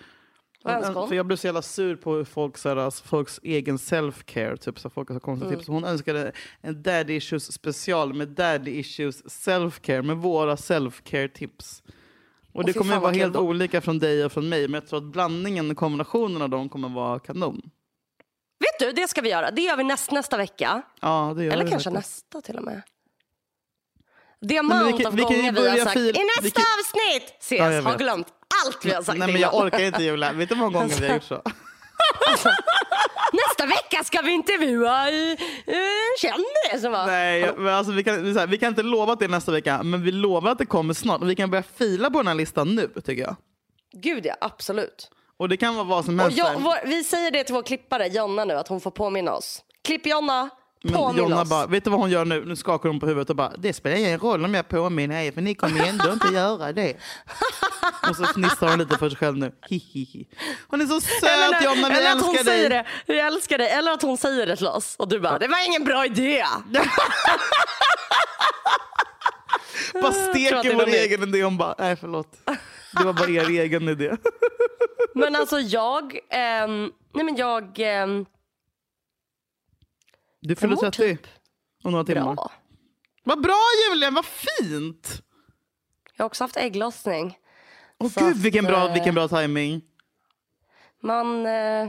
Hon? 0.65 1.08
För 1.08 1.15
jag 1.15 1.25
blev 1.25 1.38
så 1.38 1.47
jävla 1.47 1.62
sur 1.62 1.95
på 1.95 2.25
folk, 2.25 2.58
så 2.58 2.69
här, 2.69 2.75
alltså, 2.75 3.04
folks 3.04 3.39
egen 3.43 3.78
self-care, 3.78 4.58
typ, 4.58 4.80
så 4.80 4.89
folk 4.89 5.10
har 5.10 5.19
konstiga 5.19 5.47
Mm. 5.47 5.60
tips. 5.60 5.67
Hon 5.67 5.84
önskade 5.84 6.32
en 6.62 6.84
daddy 6.84 7.13
issues 7.15 7.51
special 7.54 8.13
med 8.13 8.28
daddy 8.28 8.71
issues 8.71 9.23
self-care, 9.23 10.01
med 10.01 10.17
våra 10.17 10.56
self-care 10.56 11.28
tips. 11.28 11.84
Och 12.54 12.65
det 12.65 12.73
fy 12.73 12.80
kommer 12.80 12.95
att 12.95 13.01
vara 13.01 13.12
helt 13.12 13.34
kul. 13.34 13.41
olika 13.43 13.82
från 13.82 13.99
dig 13.99 14.25
och 14.25 14.32
från 14.32 14.49
mig, 14.49 14.62
men 14.67 14.73
jag 14.73 14.88
tror 14.88 14.97
att 14.99 15.12
blandningen, 15.12 15.75
kombinationen 15.75 16.41
av 16.41 16.49
dem 16.49 16.69
kommer 16.69 16.88
att 16.88 16.93
vara 16.93 17.19
kanon. 17.19 17.62
Vet 18.60 18.80
du, 18.80 19.01
det 19.01 19.08
ska 19.08 19.21
vi 19.21 19.30
göra. 19.30 19.51
Det 19.51 19.62
gör 19.62 19.78
vi 19.78 19.84
näst, 19.84 20.12
nästa 20.12 20.38
vecka. 20.38 20.82
Ja, 21.01 21.34
det 21.38 21.43
gör 21.43 21.54
Eller 21.54 21.63
vi 21.63 21.71
kanske 21.71 21.91
faktiskt. 21.91 22.25
nästa 22.25 22.41
till 22.41 22.58
och 22.58 22.63
med. 22.63 22.82
Diamant 24.41 24.88
vi 24.88 25.04
kan- 25.04 25.06
av 25.08 25.15
vi 25.15 25.21
kan 25.23 25.32
ju 25.32 25.38
gånger 25.38 25.51
vi 25.51 25.69
har 25.69 25.78
sagt 25.78 25.93
fil- 25.97 26.10
i 26.10 26.12
vi 26.19 26.43
nästa 26.43 26.62
kan- 26.62 26.65
avsnitt 26.80 27.36
ses. 27.39 27.60
Ja, 27.60 27.82
har 27.91 27.97
glömt 27.97 28.28
allt 28.65 28.85
vi 28.85 28.93
har 28.93 29.01
sagt 29.01 29.19
Nej, 29.19 29.31
men 29.31 29.41
jag 29.41 29.53
orkar 29.53 29.79
inte 29.79 30.03
Julia. 30.03 30.33
Vet 30.33 30.49
du 30.49 30.55
hur 30.55 30.61
många 30.61 30.79
gånger 30.79 30.99
vi 30.99 31.07
har 31.07 31.13
gjort 31.13 31.23
så? 31.23 31.41
Nästa 33.33 33.65
vecka 33.65 34.03
ska 34.03 34.21
vi 34.21 34.31
intervjua 34.31 35.11
uh, 35.11 35.31
en 35.65 36.15
kändis. 36.21 36.83
Nej, 37.07 37.53
men 37.57 37.73
alltså, 37.73 37.93
vi, 37.93 38.03
kan, 38.03 38.37
här, 38.37 38.47
vi 38.47 38.57
kan 38.57 38.69
inte 38.69 38.83
lova 38.83 39.13
att 39.13 39.19
det 39.19 39.25
är 39.25 39.29
nästa 39.29 39.51
vecka, 39.51 39.83
men 39.83 40.03
vi 40.03 40.11
lovar 40.11 40.51
att 40.51 40.57
det 40.57 40.65
kommer 40.65 40.93
snart. 40.93 41.21
Vi 41.23 41.35
kan 41.35 41.51
börja 41.51 41.63
fila 41.63 42.09
på 42.09 42.17
den 42.17 42.27
här 42.27 42.35
listan 42.35 42.75
nu, 42.75 42.87
tycker 42.87 43.23
jag. 43.23 43.35
Gud 43.93 44.25
ja, 44.25 44.35
absolut. 44.41 45.11
Och 45.37 45.49
det 45.49 45.57
kan 45.57 45.75
vara 45.75 45.85
vad 45.85 46.05
som 46.05 46.19
helst. 46.19 46.37
jag, 46.37 46.59
vår, 46.59 46.87
vi 46.87 47.03
säger 47.03 47.31
det 47.31 47.43
till 47.43 47.55
vår 47.55 47.63
klippare 47.63 48.07
Jonna 48.07 48.45
nu 48.45 48.53
att 48.53 48.67
hon 48.67 48.81
får 48.81 48.91
påminna 48.91 49.33
oss. 49.33 49.61
Klipp 49.83 50.05
Jonna, 50.05 50.49
Men 50.91 51.17
Jonna 51.17 51.45
bara, 51.45 51.67
vet 51.67 51.83
du 51.83 51.89
vad 51.89 51.99
hon 51.99 52.09
gör 52.09 52.25
nu? 52.25 52.45
Nu 52.45 52.55
skakar 52.55 52.89
hon 52.89 52.99
på 52.99 53.05
huvudet 53.05 53.29
och 53.29 53.35
bara, 53.35 53.51
det 53.57 53.73
spelar 53.73 53.97
ingen 53.97 54.19
roll 54.19 54.45
om 54.45 54.53
jag 54.53 54.67
påminner 54.67 55.23
er 55.23 55.31
för 55.31 55.41
ni 55.41 55.55
kommer 55.55 55.87
ändå 55.87 56.13
inte 56.13 56.27
göra 56.27 56.73
det. 56.73 56.93
Och 58.09 58.15
så 58.15 58.25
fnissar 58.25 58.69
hon 58.69 58.79
lite 58.79 58.97
för 58.97 59.09
sig 59.09 59.17
själv 59.17 59.37
nu. 59.37 59.51
Hihihi. 59.69 60.27
Hon 60.67 60.81
är 60.81 60.85
så 60.85 60.93
eller, 60.93 61.53
söt 61.53 61.63
Jonna, 61.63 61.89
vi 61.89 61.95
eller 61.95 62.11
att 62.11 62.21
hon 62.21 62.35
älskar 62.35 62.51
säger 62.51 62.69
dig. 62.69 62.85
det, 63.05 63.13
vi 63.13 63.19
älskar 63.19 63.57
dig. 63.57 63.69
Eller 63.69 63.91
att 63.91 64.01
hon 64.01 64.17
säger 64.17 64.45
det 64.45 64.55
till 64.55 64.67
oss 64.67 64.95
och 64.99 65.07
du 65.07 65.19
bara, 65.19 65.39
det 65.39 65.47
var 65.47 65.67
ingen 65.67 65.83
bra 65.83 66.05
idé. 66.05 66.43
Bara 70.01 70.11
steker 70.11 70.75
vår 70.75 70.87
egen 70.87 71.23
idé. 71.23 71.43
Hon 71.43 71.57
bara, 71.57 71.75
nej 71.77 71.95
förlåt. 71.95 72.27
Det 72.91 73.03
var 73.03 73.13
bara 73.13 73.29
er 73.29 73.49
egen 73.49 73.89
idé. 73.89 74.17
Men 75.13 75.35
alltså 75.35 75.59
jag, 75.59 76.19
ehm, 76.29 76.91
nej 77.13 77.25
men 77.25 77.35
jag, 77.35 77.79
ehm, 77.79 78.25
Du 80.47 80.55
fyller 80.55 80.75
mår 80.75 80.81
30 80.81 80.97
typ 80.97 81.27
om 81.84 81.91
några 81.91 82.05
timmar. 82.05 82.34
bra. 82.36 82.51
Vad 83.23 83.41
bra 83.41 83.60
Julia, 83.89 84.12
vad 84.12 84.25
fint! 84.25 85.21
Jag 86.15 86.23
har 86.23 86.25
också 86.25 86.43
haft 86.43 86.58
ägglossning. 86.58 87.38
Åh 87.99 88.10
Så 88.10 88.19
gud 88.19 88.38
vilken 88.38 88.65
att, 88.65 88.71
bra, 88.71 88.88
eh, 88.88 88.93
vilken 88.93 89.15
bra 89.15 89.27
timing. 89.27 89.81
Man, 91.03 91.45
eh, 91.45 91.88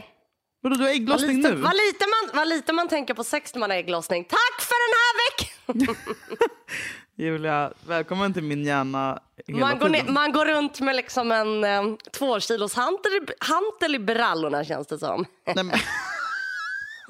Vadå 0.61 0.77
du 0.77 0.83
har 0.83 0.89
vad, 0.89 0.97
ägglossning 0.97 1.37
lite, 1.37 1.51
nu? 1.51 1.57
vad, 1.57 1.73
lite 1.77 2.05
man, 2.07 2.37
vad 2.37 2.49
lite 2.49 2.73
man 2.73 2.89
tänker 2.89 3.15
på 3.15 3.25
sex 3.25 3.55
när 3.55 3.61
man 3.61 3.71
har 3.71 3.77
ägglossning. 3.77 4.25
Tack 4.25 4.61
för 4.61 4.75
den 4.89 4.97
här 4.99 5.87
veckan! 5.87 5.97
Julia, 7.19 7.73
välkommen 7.87 8.35
till 8.35 8.43
min 8.43 8.65
hjärna 8.65 9.21
hela 9.47 9.61
Man 9.61 9.79
går, 9.79 9.89
tiden. 9.89 10.15
man 10.15 10.33
går 10.33 10.45
runt 10.47 10.81
med 10.81 10.97
liksom 10.97 11.33
en 11.33 11.65
eh, 11.65 11.83
två 12.13 12.41
kilos 12.41 12.75
hantel 13.41 13.95
i 13.95 13.99
brallorna 13.99 14.65
känns 14.65 14.87
det 14.87 14.99
som. 14.99 15.25
Nej, 15.55 15.55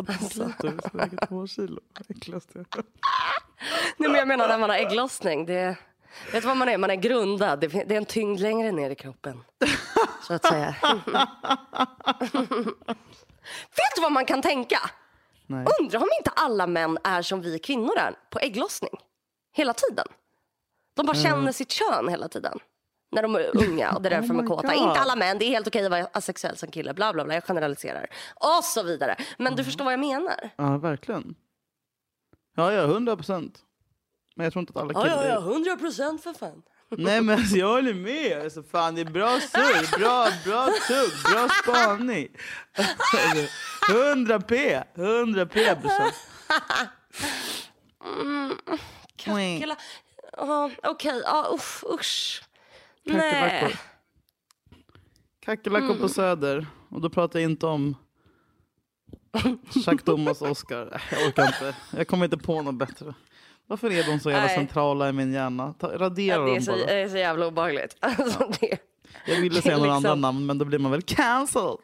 Alltså. 0.06 0.52
Du 0.60 0.78
väger 0.92 1.26
två 1.26 1.46
kilo. 1.46 1.80
Äckligaste. 2.08 2.64
Nej, 3.96 4.08
men 4.10 4.14
jag 4.14 4.28
menar 4.28 4.48
när 4.48 4.58
man 4.58 4.70
har 4.70 4.76
ägglossning. 4.76 5.46
Det, 5.46 5.76
vet 6.32 6.42
du 6.42 6.48
vad 6.48 6.56
man 6.56 6.68
är? 6.68 6.78
Man 6.78 6.90
är 6.90 6.96
grundad. 6.96 7.60
Det, 7.60 7.74
är 7.74 7.92
en 7.92 8.04
tyngd 8.04 8.40
längre 8.40 8.72
ner 8.72 8.90
i 8.90 8.94
kroppen. 8.94 9.44
Så 10.22 10.34
att 10.34 10.46
säga. 10.46 10.74
vet 13.76 13.94
du 13.96 14.02
vad 14.02 14.12
man 14.12 14.24
kan 14.24 14.42
tänka? 14.42 14.78
Nej. 15.46 15.66
Undrar 15.80 16.00
om 16.00 16.08
inte 16.18 16.30
alla 16.30 16.66
män 16.66 16.98
är 17.04 17.22
som 17.22 17.40
vi 17.40 17.58
kvinnor 17.58 17.98
är 17.98 18.14
på 18.30 18.38
ägglossning. 18.38 18.94
Hela 19.52 19.72
tiden. 19.72 20.06
De 20.94 21.06
bara 21.06 21.16
känner 21.16 21.52
sitt 21.52 21.70
kön 21.70 22.08
hela 22.08 22.28
tiden. 22.28 22.58
När 23.12 23.22
de 23.22 23.34
är 23.34 23.56
unga 23.56 23.92
och 23.92 24.02
det 24.02 24.08
är 24.08 24.10
därför 24.10 24.34
Oh 24.34 24.36
de 24.36 24.38
är 24.38 24.42
my 24.42 24.48
kåta. 24.48 24.68
God. 24.68 24.88
Inte 24.88 25.00
alla 25.00 25.16
män, 25.16 25.38
det 25.38 25.44
är 25.44 25.48
helt 25.48 25.66
okej 25.66 25.84
att 25.84 25.90
vara 25.90 26.06
asexuell 26.12 26.56
som 26.56 26.70
kille. 26.70 26.94
Bla 26.94 27.12
bla 27.12 27.24
bla, 27.24 27.34
jag 27.34 27.44
generaliserar. 27.44 28.06
Och 28.34 28.64
så 28.64 28.82
vidare. 28.82 29.16
Men 29.38 29.56
du 29.56 29.64
förstår 29.64 29.84
vad 29.84 29.92
jag 29.92 30.00
menar. 30.00 30.50
Ja, 30.56 30.78
verkligen. 30.78 31.34
Ja, 32.56 32.72
ja, 32.72 32.86
hundra 32.86 33.16
procent. 33.16 33.58
Men 34.36 34.44
jag 34.44 34.52
tror 34.52 34.60
inte 34.60 34.72
att 34.74 34.80
alla 34.82 35.02
killar 35.02 35.26
ja, 35.26 35.34
ja, 35.34 35.40
hundra 35.40 35.76
procent 35.76 36.22
för 36.22 36.32
fan. 36.32 36.62
Nej 36.88 37.20
men 37.20 37.38
alltså, 37.38 37.56
jag 37.56 37.68
håller 37.68 37.94
med. 37.94 38.42
Alltså, 38.42 38.62
fan, 38.62 38.94
det 38.94 39.00
är 39.00 39.04
bra 39.04 39.40
surr, 39.40 39.98
bra, 39.98 40.28
bra 40.44 40.68
tugg, 40.88 41.32
bra 41.32 41.48
spaning. 41.62 42.28
Hundra 43.88 44.40
p, 44.40 44.82
hundra 44.94 45.46
p 45.46 45.74
brorsan. 45.74 46.10
Ja, 50.36 50.70
Okej, 50.82 51.22
ja, 51.24 51.50
usch, 51.54 51.84
usch. 51.84 52.42
Kackerlackor. 53.06 53.78
Kackerlackor 55.40 55.94
på 55.94 56.08
Söder. 56.08 56.66
Och 56.88 57.00
då 57.00 57.10
pratar 57.10 57.40
jag 57.40 57.50
inte 57.50 57.66
om 57.66 57.96
Jacques 59.74 60.02
Thomas 60.04 60.42
och 60.42 60.50
Oscar. 60.50 61.02
Jag 61.12 61.28
orkar 61.28 61.46
inte. 61.46 61.76
Jag 61.96 62.06
kommer 62.08 62.24
inte 62.24 62.38
på 62.38 62.62
något 62.62 62.74
bättre. 62.74 63.14
Varför 63.66 63.92
är 63.92 64.04
de 64.04 64.20
så 64.20 64.30
jävla 64.30 64.46
Nej. 64.46 64.56
centrala 64.56 65.08
i 65.08 65.12
min 65.12 65.32
hjärna? 65.32 65.74
Ta, 65.78 65.98
radera 65.98 66.36
Ja, 66.36 66.44
det, 66.44 66.50
är 66.50 66.54
dem 66.54 66.62
så, 66.62 66.72
bara. 66.72 66.86
det 66.86 66.92
är 66.92 67.08
så 67.08 67.16
jävla 67.16 67.46
obehagligt. 67.46 67.96
Alltså, 68.00 68.52
det... 68.60 68.78
Jag 69.26 69.36
ville 69.40 69.62
säga 69.62 69.76
några 69.78 69.94
liksom- 69.94 70.10
andra 70.10 70.28
namn 70.28 70.46
men 70.46 70.58
då 70.58 70.64
blir 70.64 70.78
man 70.78 70.90
väl 70.92 71.02
cancelled. 71.02 71.76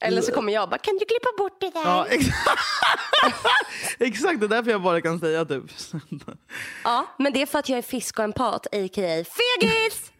Eller 0.00 0.22
så 0.22 0.32
kommer 0.32 0.52
jag 0.52 0.70
bara, 0.70 0.78
kan 0.78 0.94
du 0.98 1.04
klippa 1.04 1.28
bort 1.38 1.60
det 1.60 1.70
där? 1.70 1.80
Ja, 1.84 2.06
exakt. 2.06 2.60
exakt, 3.98 4.40
det 4.40 4.46
är 4.46 4.48
därför 4.48 4.70
jag 4.70 4.82
bara 4.82 5.00
kan 5.00 5.18
säga 5.20 5.44
typ. 5.44 5.64
Ja, 6.84 7.06
men 7.18 7.32
det 7.32 7.42
är 7.42 7.46
för 7.46 7.58
att 7.58 7.68
jag 7.68 7.78
är 7.78 7.82
fisk 7.82 8.18
och 8.18 8.24
empat, 8.24 8.66
a.k.a. 8.66 9.24
fegis. 9.24 10.12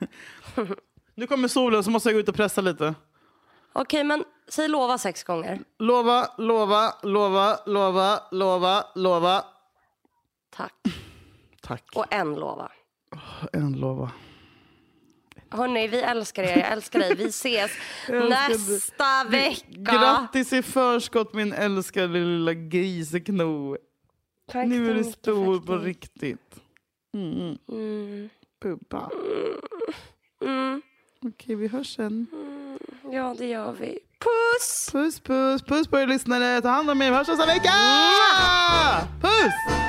Nu 1.15 1.27
kommer 1.27 1.49
solen 1.49 1.85
så 1.85 1.91
måste 1.91 2.09
jag 2.09 2.15
gå 2.15 2.21
ut 2.21 2.29
och 2.29 2.35
pressa 2.35 2.61
lite. 2.61 2.95
Okej, 3.73 4.05
men 4.05 4.25
säg 4.49 4.69
lova 4.69 4.99
sex 4.99 5.25
gånger. 5.25 5.61
Lova, 5.79 6.29
lova, 6.39 6.95
lova, 7.03 7.59
lova, 7.67 8.21
lova, 8.31 8.85
lova. 8.95 9.45
Tack. 10.57 10.75
Tack. 11.63 11.85
Och 11.95 12.13
en 12.13 12.35
lova. 12.35 12.73
En 13.53 13.73
lova. 13.73 14.11
Hörni, 15.51 15.89
vi 15.89 16.01
älskar 16.01 16.43
er. 16.43 16.59
Jag 16.59 16.73
älskar 16.73 16.99
dig. 16.99 17.15
Vi 17.15 17.25
ses 17.25 17.71
nästa 18.09 19.25
vecka. 19.31 19.65
Grattis 19.69 20.53
i 20.53 20.63
förskott 20.63 21.35
min 21.35 21.53
älskade 21.53 22.07
lilla 22.09 22.55
grisekno. 22.55 23.77
Tack 24.53 24.67
Nu 24.67 24.91
är 24.91 24.95
du 24.95 25.05
stor 25.05 25.61
på 25.61 25.77
riktigt. 25.77 26.61
Mm. 27.15 27.59
Mm. 27.73 28.29
Puppa. 28.63 29.11
Mm. 30.45 30.83
Okej, 31.25 31.55
vi 31.55 31.69
hörs 31.69 31.97
sen. 31.97 32.27
Ja, 33.13 33.35
det 33.39 33.47
gör 33.47 33.73
vi. 33.73 33.99
Puss! 34.19 34.91
Puss, 34.93 35.21
puss, 35.21 35.63
puss 35.63 35.87
på 35.89 35.99
er 35.99 36.07
lyssnare. 36.07 36.61
Ta 36.61 36.69
hand 36.69 36.91
om 36.91 37.03
er. 37.03 37.11
Vi 37.11 37.17
hörs 37.17 37.29
nästa 37.29 37.47
vecka! 37.47 37.71
Puss! 39.21 39.88